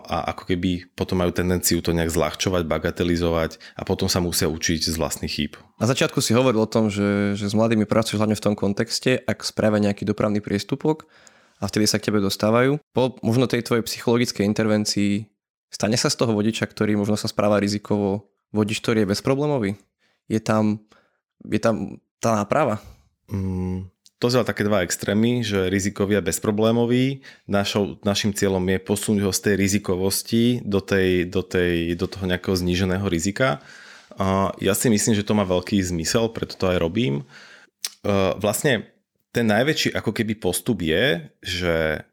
a 0.02 0.16
ako 0.34 0.50
keby 0.50 0.90
potom 0.98 1.22
majú 1.22 1.30
tendenciu 1.30 1.78
to 1.78 1.94
nejak 1.94 2.10
zľahčovať, 2.10 2.66
bagatelizovať 2.66 3.62
a 3.78 3.82
potom 3.86 4.10
sa 4.10 4.18
musia 4.18 4.50
učiť 4.50 4.90
z 4.90 4.96
vlastných 4.98 5.32
chýb. 5.32 5.52
Na 5.78 5.86
začiatku 5.86 6.18
si 6.18 6.34
hovoril 6.34 6.66
o 6.66 6.70
tom, 6.70 6.90
že, 6.90 7.38
že 7.38 7.46
s 7.46 7.54
mladými 7.54 7.86
pracuješ 7.86 8.18
hlavne 8.18 8.36
v 8.36 8.44
tom 8.44 8.54
kontexte, 8.58 9.22
ak 9.22 9.46
spravia 9.46 9.90
nejaký 9.90 10.02
dopravný 10.02 10.42
priestupok 10.42 11.06
a 11.62 11.70
vtedy 11.70 11.86
sa 11.86 12.02
k 12.02 12.10
tebe 12.10 12.18
dostávajú. 12.18 12.82
Po 12.90 13.16
možno 13.22 13.46
tej 13.46 13.62
tvojej 13.62 13.86
psychologickej 13.86 14.44
intervencii 14.44 15.30
stane 15.70 15.96
sa 15.96 16.10
z 16.10 16.18
toho 16.18 16.34
vodiča, 16.34 16.66
ktorý 16.66 16.98
možno 16.98 17.14
sa 17.14 17.30
správa 17.30 17.62
rizikovo, 17.62 18.30
vodič, 18.50 18.82
ktorý 18.82 19.06
je 19.06 19.10
bezproblémový? 19.14 19.70
Je 20.26 20.40
tam, 20.42 20.82
je 21.46 21.60
tam 21.62 21.98
tá 22.18 22.42
náprava? 22.42 22.78
Mm, 23.30 23.88
pozrel 24.20 24.44
také 24.44 24.64
dva 24.64 24.84
extrémy, 24.84 25.44
že 25.44 25.68
rizikový 25.68 26.16
a 26.16 26.24
bezproblémový. 26.24 27.20
Našou, 27.44 28.00
našim 28.04 28.32
cieľom 28.32 28.64
je 28.68 28.78
posunúť 28.80 29.22
ho 29.24 29.32
z 29.32 29.40
tej 29.40 29.54
rizikovosti 29.60 30.44
do, 30.64 30.80
tej, 30.80 31.28
do, 31.28 31.44
tej, 31.44 31.92
do 31.96 32.06
toho 32.08 32.24
nejakého 32.24 32.56
zníženého 32.56 33.04
rizika. 33.08 33.60
A 34.14 34.54
ja 34.62 34.78
si 34.78 34.86
myslím, 34.88 35.18
že 35.18 35.26
to 35.26 35.34
má 35.34 35.42
veľký 35.42 35.82
zmysel, 35.82 36.30
preto 36.30 36.54
to 36.54 36.70
aj 36.70 36.78
robím. 36.78 37.26
Vlastne 38.38 38.86
ten 39.34 39.50
najväčší 39.50 39.90
ako 39.98 40.14
keby 40.14 40.38
postup 40.38 40.86
je, 40.86 41.26
že, 41.42 42.06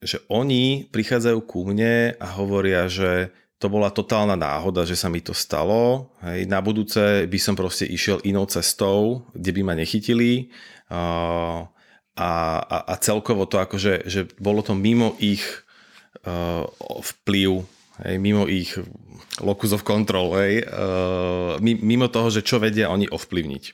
že 0.00 0.16
oni 0.32 0.88
prichádzajú 0.88 1.38
ku 1.44 1.68
mne 1.68 2.16
a 2.16 2.26
hovoria, 2.40 2.88
že 2.88 3.28
to 3.60 3.68
bola 3.68 3.92
totálna 3.92 4.40
náhoda, 4.40 4.88
že 4.88 4.96
sa 4.96 5.12
mi 5.12 5.20
to 5.20 5.36
stalo. 5.36 6.08
Hej. 6.24 6.48
Na 6.48 6.64
budúce 6.64 7.28
by 7.28 7.38
som 7.38 7.52
proste 7.52 7.84
išiel 7.84 8.24
inou 8.24 8.48
cestou, 8.48 9.28
kde 9.36 9.52
by 9.52 9.62
ma 9.62 9.74
nechytili. 9.76 10.48
A, 10.88 11.68
a, 12.16 12.30
a 12.88 12.94
celkovo 12.96 13.44
to 13.44 13.60
akože, 13.60 14.08
že 14.08 14.32
bolo 14.40 14.64
to 14.64 14.72
mimo 14.72 15.12
ich 15.20 15.44
uh, 16.24 16.64
vplyv, 17.04 17.68
hej, 18.00 18.16
mimo 18.16 18.48
ich 18.48 18.72
locus 19.44 19.76
of 19.76 19.84
control, 19.84 20.40
hej, 20.40 20.64
uh, 20.64 21.60
mimo 21.60 22.08
toho, 22.08 22.32
že 22.32 22.44
čo 22.44 22.58
vedia 22.58 22.88
oni 22.88 23.12
ovplyvniť. 23.12 23.64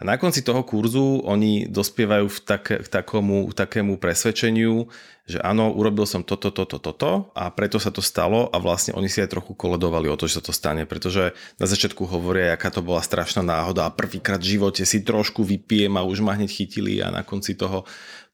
A 0.00 0.08
na 0.08 0.16
konci 0.16 0.40
toho 0.40 0.64
kurzu 0.64 1.20
oni 1.28 1.68
dospievajú 1.68 2.26
v 2.32 2.38
tak, 2.40 2.72
k 2.72 2.88
takomu, 2.88 3.52
takému 3.52 4.00
presvedčeniu, 4.00 4.88
že 5.30 5.40
áno, 5.40 5.70
urobil 5.70 6.04
som 6.04 6.26
toto, 6.26 6.50
toto, 6.50 6.82
toto 6.82 7.30
a 7.38 7.48
preto 7.54 7.78
sa 7.78 7.94
to 7.94 8.02
stalo 8.02 8.50
a 8.50 8.58
vlastne 8.58 8.98
oni 8.98 9.06
si 9.06 9.22
aj 9.22 9.30
trochu 9.30 9.54
koledovali 9.54 10.10
o 10.10 10.18
to, 10.18 10.26
že 10.26 10.42
sa 10.42 10.44
to 10.44 10.52
stane, 10.52 10.82
pretože 10.84 11.30
na 11.56 11.66
začiatku 11.70 12.02
hovoria, 12.04 12.58
aká 12.58 12.74
to 12.74 12.82
bola 12.82 12.98
strašná 13.00 13.46
náhoda 13.46 13.86
a 13.86 13.94
prvýkrát 13.94 14.42
v 14.42 14.58
živote 14.58 14.82
si 14.82 15.06
trošku 15.06 15.46
vypijem 15.46 15.94
a 15.94 16.02
už 16.02 16.20
ma 16.26 16.34
hneď 16.34 16.50
chytili 16.50 16.98
a 16.98 17.14
na 17.14 17.22
konci 17.22 17.54
toho 17.54 17.86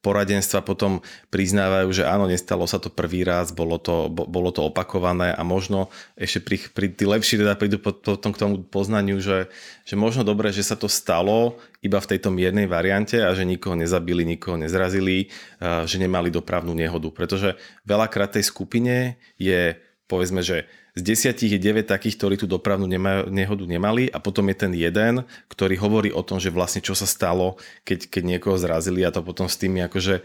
poradenstva 0.06 0.62
potom 0.62 1.02
priznávajú, 1.34 1.90
že 1.90 2.06
áno, 2.06 2.30
nestalo 2.30 2.62
sa 2.70 2.78
to 2.78 2.94
prvý 2.94 3.26
raz, 3.26 3.50
bolo 3.50 3.82
to, 3.82 4.06
bolo 4.06 4.54
to 4.54 4.70
opakované 4.70 5.34
a 5.34 5.42
možno 5.42 5.90
ešte 6.14 6.46
pri, 6.46 6.56
pri 6.70 6.86
tí 6.94 7.02
lepší 7.10 7.42
teda 7.42 7.58
prídu 7.58 7.82
potom 7.82 8.30
k 8.30 8.38
tomu 8.38 8.62
poznaniu, 8.62 9.18
že, 9.18 9.50
že 9.82 9.98
možno 9.98 10.22
dobre, 10.22 10.54
že 10.54 10.62
sa 10.62 10.78
to 10.78 10.86
stalo 10.86 11.58
iba 11.82 11.98
v 11.98 12.14
tejto 12.14 12.30
miernej 12.30 12.70
variante 12.70 13.18
a 13.18 13.34
že 13.34 13.42
nikoho 13.42 13.74
nezabili, 13.74 14.22
nikoho 14.22 14.54
nezrazili, 14.54 15.26
že 15.60 15.96
nemali 15.98 16.30
dopravnú 16.30 16.70
nehodu. 16.70 17.10
Pretože 17.10 17.58
veľakrát 17.82 18.38
tej 18.38 18.46
skupine 18.46 19.18
je 19.42 19.74
povedzme, 20.06 20.38
že 20.38 20.70
z 20.96 21.02
desiatich 21.04 21.52
je 21.52 21.60
9 21.60 21.84
takých, 21.84 22.16
ktorí 22.16 22.34
tú 22.40 22.48
dopravnú 22.48 22.88
nema, 22.88 23.28
nehodu 23.28 23.68
nemali 23.68 24.08
a 24.08 24.16
potom 24.16 24.48
je 24.48 24.56
ten 24.56 24.72
jeden, 24.72 25.28
ktorý 25.52 25.76
hovorí 25.76 26.08
o 26.08 26.24
tom, 26.24 26.40
že 26.40 26.48
vlastne 26.48 26.80
čo 26.80 26.96
sa 26.96 27.04
stalo, 27.04 27.60
keď, 27.84 28.08
keď 28.08 28.22
niekoho 28.24 28.56
zrazili 28.56 29.04
a 29.04 29.12
to 29.12 29.20
potom 29.20 29.44
s 29.44 29.60
tými 29.60 29.84
akože 29.84 30.24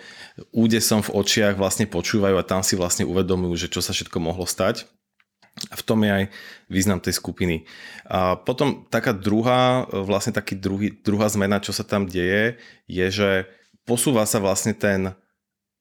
údesom 0.55 1.03
v 1.03 1.11
očiach 1.11 1.59
vlastne 1.59 1.91
počúvajú 1.91 2.39
a 2.39 2.47
tam 2.47 2.63
si 2.63 2.79
vlastne 2.79 3.03
uvedomujú, 3.03 3.67
že 3.67 3.67
čo 3.67 3.83
sa 3.83 3.91
všetko 3.91 4.15
mohlo 4.23 4.47
stať. 4.47 4.87
A 5.67 5.75
v 5.75 5.83
tom 5.83 5.99
je 6.07 6.11
aj 6.15 6.23
význam 6.71 7.03
tej 7.03 7.19
skupiny. 7.19 7.67
A 8.07 8.39
potom 8.39 8.87
taká 8.87 9.11
druhá, 9.11 9.83
vlastne 9.91 10.31
taký 10.31 10.55
druhý, 10.55 10.95
druhá 11.03 11.27
zmena, 11.27 11.59
čo 11.59 11.75
sa 11.75 11.83
tam 11.83 12.07
deje, 12.07 12.55
je, 12.87 13.07
že 13.11 13.29
posúva 13.83 14.23
sa 14.23 14.39
vlastne 14.39 14.71
ten, 14.71 15.11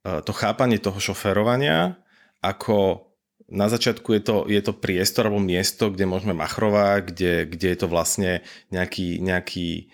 to 0.03 0.33
chápanie 0.35 0.83
toho 0.83 0.99
šoferovania 0.99 1.95
ako 2.43 3.10
na 3.51 3.67
začiatku 3.67 4.15
je 4.15 4.23
to, 4.23 4.37
je 4.47 4.63
to 4.63 4.73
priestor 4.73 5.27
alebo 5.27 5.43
miesto, 5.43 5.91
kde 5.91 6.07
môžeme 6.07 6.33
machrovať, 6.33 7.11
kde, 7.11 7.33
kde 7.51 7.67
je 7.75 7.79
to 7.79 7.87
vlastne 7.91 8.31
nejaký, 8.71 9.19
nejaký, 9.19 9.91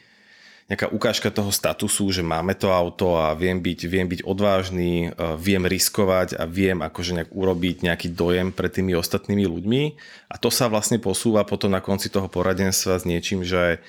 nejaká 0.68 0.92
ukážka 0.92 1.32
toho 1.32 1.48
statusu, 1.48 2.12
že 2.12 2.20
máme 2.20 2.52
to 2.52 2.68
auto 2.68 3.16
a 3.16 3.32
viem 3.32 3.56
byť, 3.64 3.78
viem 3.88 4.06
byť 4.06 4.20
odvážny, 4.28 5.08
e, 5.08 5.10
viem 5.40 5.64
riskovať 5.64 6.36
a 6.36 6.44
viem 6.44 6.84
akože 6.84 7.16
nejak 7.16 7.32
urobiť 7.32 7.76
nejaký 7.88 8.08
dojem 8.12 8.52
pred 8.52 8.70
tými 8.70 8.92
ostatnými 8.92 9.48
ľuďmi. 9.48 9.82
A 10.28 10.36
to 10.36 10.52
sa 10.52 10.68
vlastne 10.68 11.00
posúva 11.00 11.48
potom 11.48 11.72
na 11.72 11.80
konci 11.80 12.12
toho 12.12 12.28
poradenstva 12.28 13.00
s 13.00 13.08
niečím, 13.08 13.40
že 13.40 13.80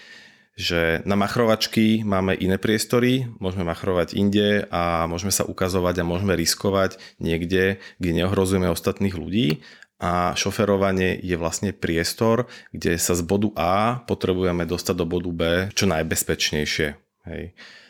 že 0.58 1.06
na 1.06 1.14
machrovačky 1.14 2.02
máme 2.02 2.34
iné 2.34 2.58
priestory, 2.58 3.30
môžeme 3.38 3.62
machrovať 3.70 4.18
inde 4.18 4.66
a 4.74 5.06
môžeme 5.06 5.30
sa 5.30 5.46
ukazovať 5.46 6.02
a 6.02 6.08
môžeme 6.10 6.34
riskovať 6.34 6.98
niekde, 7.22 7.78
kde 8.02 8.12
neohrozujeme 8.18 8.66
ostatných 8.66 9.14
ľudí 9.14 9.62
a 10.02 10.34
šoferovanie 10.38 11.18
je 11.22 11.38
vlastne 11.38 11.74
priestor, 11.74 12.50
kde 12.74 12.98
sa 13.02 13.18
z 13.18 13.22
bodu 13.26 13.50
A 13.58 13.74
potrebujeme 14.06 14.66
dostať 14.66 14.96
do 14.98 15.06
bodu 15.10 15.30
B 15.30 15.42
čo 15.74 15.90
najbezpečnejšie. 15.90 16.88
Hej. 17.30 17.44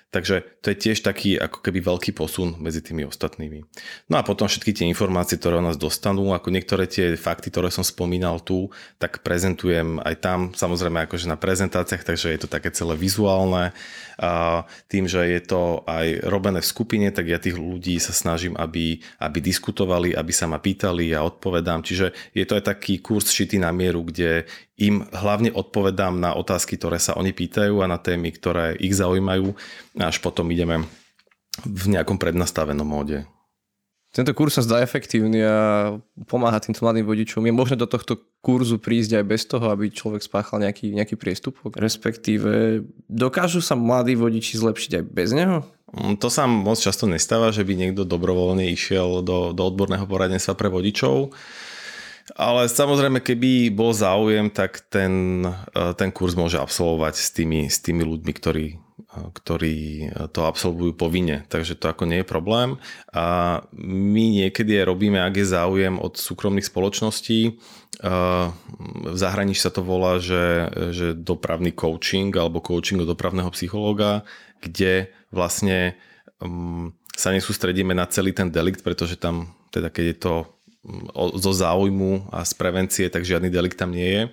Takže 0.07 0.63
to 0.63 0.71
je 0.71 0.77
tiež 0.79 1.03
taký 1.03 1.35
ako 1.35 1.59
keby 1.59 1.83
veľký 1.83 2.15
posun 2.15 2.55
medzi 2.63 2.79
tými 2.79 3.03
ostatnými. 3.03 3.67
No 4.07 4.15
a 4.15 4.23
potom 4.23 4.47
všetky 4.47 4.71
tie 4.71 4.87
informácie, 4.87 5.35
ktoré 5.35 5.59
o 5.59 5.67
nás 5.67 5.75
dostanú, 5.75 6.31
ako 6.31 6.47
niektoré 6.47 6.87
tie 6.87 7.19
fakty, 7.19 7.51
ktoré 7.51 7.67
som 7.67 7.83
spomínal 7.83 8.39
tu, 8.39 8.71
tak 9.03 9.19
prezentujem 9.19 9.99
aj 9.99 10.15
tam, 10.23 10.39
samozrejme 10.55 11.03
akože 11.03 11.27
na 11.27 11.35
prezentáciách, 11.35 12.07
takže 12.07 12.31
je 12.31 12.39
to 12.39 12.47
také 12.47 12.71
celé 12.71 12.95
vizuálne. 12.95 13.75
A 14.15 14.63
tým, 14.87 15.11
že 15.11 15.27
je 15.27 15.41
to 15.43 15.83
aj 15.83 16.23
robené 16.23 16.63
v 16.63 16.71
skupine, 16.71 17.07
tak 17.11 17.27
ja 17.27 17.37
tých 17.37 17.59
ľudí 17.59 17.99
sa 17.99 18.15
snažím, 18.15 18.55
aby, 18.55 19.03
aby 19.19 19.39
diskutovali, 19.43 20.15
aby 20.15 20.31
sa 20.31 20.47
ma 20.47 20.57
pýtali 20.57 21.11
a 21.11 21.27
odpovedám. 21.27 21.83
Čiže 21.83 22.15
je 22.31 22.47
to 22.47 22.55
aj 22.55 22.63
taký 22.63 23.03
kurz 23.03 23.27
šitý 23.27 23.59
na 23.59 23.75
mieru, 23.75 24.07
kde 24.07 24.47
im 24.77 25.09
hlavne 25.09 25.49
odpovedám 25.49 26.21
na 26.21 26.37
otázky, 26.37 26.77
ktoré 26.77 27.01
sa 27.01 27.17
oni 27.17 27.33
pýtajú 27.33 27.81
a 27.81 27.89
na 27.89 27.97
témy, 27.97 28.29
ktoré 28.29 28.77
ich 28.77 28.93
zaujímajú. 28.93 29.57
A 29.97 30.13
až 30.13 30.21
potom 30.21 30.45
ideme 30.53 30.85
v 31.65 31.85
nejakom 31.89 32.21
prednastavenom 32.21 32.85
móde. 32.85 33.25
Tento 34.13 34.31
kurz 34.31 34.55
sa 34.55 34.65
zdá 34.65 34.79
efektívny 34.79 35.43
a 35.43 35.57
pomáha 36.25 36.57
týmto 36.63 36.81
mladým 36.81 37.03
vodičom. 37.03 37.43
Je 37.43 37.53
možné 37.53 37.75
do 37.75 37.89
tohto 37.89 38.17
kurzu 38.39 38.79
prísť 38.79 39.19
aj 39.19 39.25
bez 39.27 39.41
toho, 39.43 39.67
aby 39.67 39.91
človek 39.91 40.23
spáchal 40.23 40.63
nejaký, 40.63 40.95
nejaký 40.95 41.19
priestupok? 41.19 41.75
Respektíve, 41.75 42.81
dokážu 43.11 43.59
sa 43.59 43.75
mladí 43.75 44.15
vodiči 44.15 44.57
zlepšiť 44.57 44.91
aj 45.01 45.03
bez 45.11 45.29
neho? 45.35 45.67
Mm, 45.91 46.15
to 46.17 46.31
sa 46.31 46.47
moc 46.47 46.79
často 46.79 47.05
nestáva, 47.05 47.51
že 47.51 47.67
by 47.67 47.73
niekto 47.75 48.07
dobrovoľne 48.07 48.65
išiel 48.71 49.21
do, 49.21 49.51
do 49.51 49.61
odborného 49.67 50.07
poradenstva 50.07 50.55
pre 50.55 50.71
vodičov. 50.71 51.35
Ale 52.35 52.67
samozrejme, 52.67 53.23
keby 53.23 53.71
bol 53.71 53.95
záujem, 53.95 54.51
tak 54.51 54.83
ten, 54.91 55.45
e, 55.71 55.81
ten 55.95 56.11
kurz 56.11 56.35
môže 56.35 56.59
absolvovať 56.59 57.15
s 57.15 57.29
tými, 57.31 57.71
s 57.71 57.79
tými 57.79 58.03
ľuďmi, 58.03 58.31
ktorí, 58.35 58.67
e, 58.75 59.17
ktorí 59.31 59.75
to 60.35 60.43
absolvujú 60.43 60.91
povinne. 60.91 61.47
Takže 61.47 61.79
to 61.79 61.87
ako 61.87 62.03
nie 62.03 62.19
je 62.19 62.27
problém. 62.27 62.75
A 63.15 63.63
my 63.79 64.43
niekedy 64.43 64.75
aj 64.75 64.89
robíme, 64.91 65.23
ak 65.23 65.39
je 65.39 65.47
záujem 65.47 65.95
od 65.95 66.19
súkromných 66.19 66.67
spoločností, 66.67 67.39
e, 67.47 67.51
v 69.07 69.17
zahraničí 69.17 69.63
sa 69.63 69.71
to 69.71 69.79
volá, 69.79 70.19
že, 70.19 70.67
že 70.91 71.15
dopravný 71.15 71.71
coaching 71.71 72.35
alebo 72.35 72.59
coaching 72.59 73.07
od 73.07 73.07
dopravného 73.07 73.47
psychológa, 73.55 74.27
kde 74.59 75.15
vlastne 75.31 75.95
um, 76.41 76.93
sa 77.17 77.33
nesústredíme 77.33 77.93
na 77.97 78.05
celý 78.09 78.33
ten 78.33 78.49
delikt, 78.53 78.85
pretože 78.85 79.17
tam, 79.17 79.53
teda 79.73 79.89
keď 79.89 80.05
je 80.13 80.17
to 80.17 80.33
zo 81.15 81.51
záujmu 81.51 82.31
a 82.31 82.47
z 82.47 82.53
prevencie, 82.55 83.05
tak 83.11 83.27
žiadny 83.27 83.51
delikt 83.51 83.75
tam 83.75 83.91
nie 83.91 84.07
je. 84.07 84.23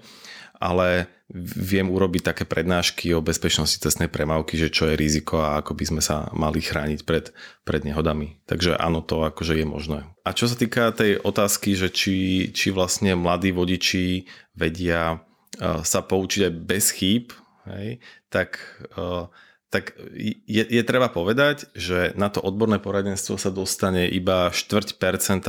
Ale 0.62 1.10
viem 1.34 1.90
urobiť 1.90 2.30
také 2.30 2.44
prednášky 2.44 3.10
o 3.16 3.24
bezpečnosti 3.24 3.80
cestnej 3.80 4.12
premávky, 4.12 4.60
že 4.60 4.70
čo 4.70 4.86
je 4.86 4.94
riziko 4.94 5.40
a 5.40 5.58
ako 5.60 5.72
by 5.74 5.84
sme 5.90 6.02
sa 6.04 6.30
mali 6.36 6.60
chrániť 6.62 7.00
pred, 7.02 7.34
pred 7.66 7.82
nehodami. 7.82 8.38
Takže 8.46 8.76
áno, 8.78 9.02
to 9.02 9.24
akože 9.24 9.58
je 9.58 9.66
možné. 9.66 10.00
A 10.22 10.36
čo 10.36 10.46
sa 10.46 10.54
týka 10.54 10.94
tej 10.94 11.18
otázky, 11.20 11.74
že 11.74 11.90
či, 11.90 12.48
či 12.54 12.70
vlastne 12.70 13.16
mladí 13.18 13.50
vodiči 13.50 14.30
vedia 14.54 15.18
uh, 15.18 15.82
sa 15.82 16.00
poučiť 16.04 16.40
aj 16.48 16.52
bez 16.64 16.84
chýb, 16.92 17.34
hej, 17.66 17.98
tak 18.28 18.60
uh, 18.94 19.26
tak 19.74 19.98
je, 20.46 20.62
je 20.62 20.82
treba 20.86 21.10
povedať, 21.10 21.66
že 21.74 22.14
na 22.14 22.30
to 22.30 22.38
odborné 22.38 22.78
poradenstvo 22.78 23.34
sa 23.34 23.50
dostane 23.50 24.06
iba 24.06 24.54
4% 24.54 24.94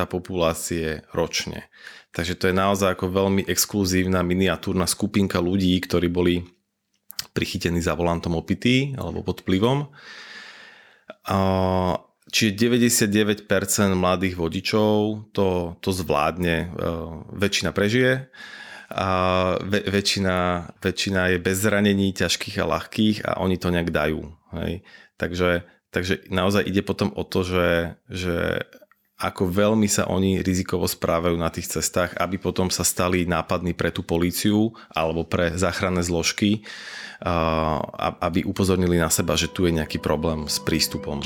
populácie 0.10 1.06
ročne. 1.14 1.70
Takže 2.10 2.34
to 2.34 2.50
je 2.50 2.56
naozaj 2.58 2.98
ako 2.98 3.14
veľmi 3.14 3.46
exkluzívna 3.46 4.26
miniatúrna 4.26 4.90
skupinka 4.90 5.38
ľudí, 5.38 5.78
ktorí 5.78 6.10
boli 6.10 6.42
prichytení 7.38 7.86
za 7.86 7.94
volantom 7.94 8.34
opity 8.34 8.98
alebo 8.98 9.22
pod 9.22 9.46
vplyvom. 9.46 9.94
Čiže 12.26 12.58
99% 12.58 13.46
mladých 13.94 14.42
vodičov 14.42 15.30
to, 15.38 15.78
to 15.78 15.90
zvládne, 15.94 16.58
e, 16.58 16.68
väčšina 17.38 17.70
prežije 17.70 18.34
a 18.92 19.10
ve- 19.66 19.86
väčšina, 19.86 20.70
väčšina 20.78 21.34
je 21.34 21.38
bez 21.42 21.58
zranení 21.62 22.14
ťažkých 22.14 22.62
a 22.62 22.70
ľahkých 22.70 23.18
a 23.26 23.32
oni 23.42 23.58
to 23.58 23.74
nejak 23.74 23.90
dajú. 23.90 24.30
Hej. 24.54 24.86
Takže, 25.18 25.66
takže 25.90 26.28
naozaj 26.30 26.68
ide 26.68 26.86
potom 26.86 27.10
o 27.16 27.24
to, 27.26 27.42
že, 27.42 27.98
že 28.12 28.62
ako 29.16 29.48
veľmi 29.48 29.88
sa 29.88 30.12
oni 30.12 30.44
rizikovo 30.44 30.92
správajú 30.92 31.40
na 31.40 31.48
tých 31.48 31.72
cestách, 31.72 32.20
aby 32.20 32.36
potom 32.36 32.68
sa 32.68 32.84
stali 32.84 33.24
nápadní 33.24 33.72
pre 33.72 33.88
tú 33.88 34.04
políciu 34.04 34.76
alebo 34.92 35.24
pre 35.24 35.56
záchranné 35.56 36.04
zložky, 36.04 36.68
aby 38.20 38.44
upozornili 38.44 39.00
na 39.00 39.08
seba, 39.08 39.40
že 39.40 39.48
tu 39.48 39.72
je 39.72 39.72
nejaký 39.72 40.04
problém 40.04 40.52
s 40.52 40.60
prístupom. 40.60 41.24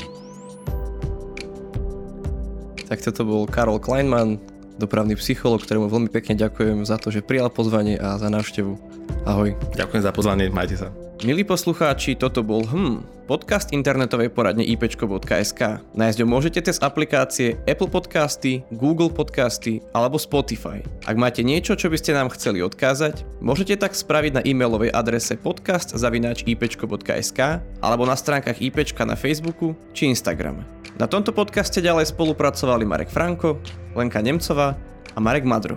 Tak 2.86 3.02
toto 3.06 3.22
bol 3.26 3.42
Karol 3.50 3.82
Kleinman, 3.82 4.38
dopravný 4.80 5.14
psycholog, 5.20 5.60
ktorému 5.60 5.92
veľmi 5.92 6.08
pekne 6.08 6.40
ďakujem 6.40 6.88
za 6.88 6.96
to, 6.96 7.12
že 7.12 7.20
prijal 7.20 7.52
pozvanie 7.52 8.00
a 8.00 8.16
za 8.16 8.32
návštevu. 8.32 8.89
Ahoj. 9.28 9.54
Ďakujem 9.76 10.02
za 10.02 10.12
pozvanie, 10.12 10.50
majte 10.50 10.76
sa. 10.80 10.88
Milí 11.20 11.44
poslucháči, 11.44 12.16
toto 12.16 12.40
bol 12.40 12.64
HM, 12.64 13.04
podcast 13.28 13.76
internetovej 13.76 14.32
poradne 14.32 14.64
ipčko.sk. 14.64 15.84
Nájsť 15.92 16.18
ho 16.18 16.26
môžete 16.26 16.64
cez 16.64 16.80
aplikácie 16.80 17.60
Apple 17.68 17.92
Podcasty, 17.92 18.64
Google 18.72 19.12
Podcasty 19.12 19.84
alebo 19.92 20.16
Spotify. 20.16 20.80
Ak 21.04 21.20
máte 21.20 21.44
niečo, 21.44 21.76
čo 21.76 21.92
by 21.92 22.00
ste 22.00 22.16
nám 22.16 22.32
chceli 22.32 22.64
odkázať, 22.64 23.28
môžete 23.44 23.76
tak 23.76 23.92
spraviť 23.92 24.40
na 24.40 24.42
e-mailovej 24.48 24.96
adrese 24.96 25.36
podcast.ipčko.sk 25.36 27.40
alebo 27.84 28.08
na 28.08 28.16
stránkach 28.16 28.56
ipčka 28.56 29.04
na 29.04 29.12
Facebooku 29.12 29.76
či 29.92 30.08
Instagrame. 30.08 30.64
Na 30.96 31.04
tomto 31.04 31.36
podcaste 31.36 31.84
ďalej 31.84 32.16
spolupracovali 32.16 32.88
Marek 32.88 33.12
Franko, 33.12 33.60
Lenka 33.92 34.24
Nemcová 34.24 34.72
a 35.12 35.20
Marek 35.20 35.44
Madro. 35.44 35.76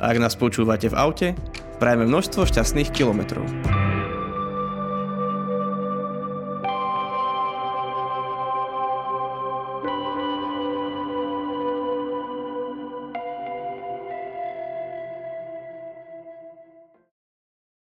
A 0.00 0.08
ak 0.10 0.16
nás 0.16 0.32
počúvate 0.32 0.88
v 0.88 0.96
aute, 0.96 1.36
prajeme 1.78 2.04
množstvo 2.10 2.44
šťastných 2.44 2.90
kilometrov. 2.90 3.46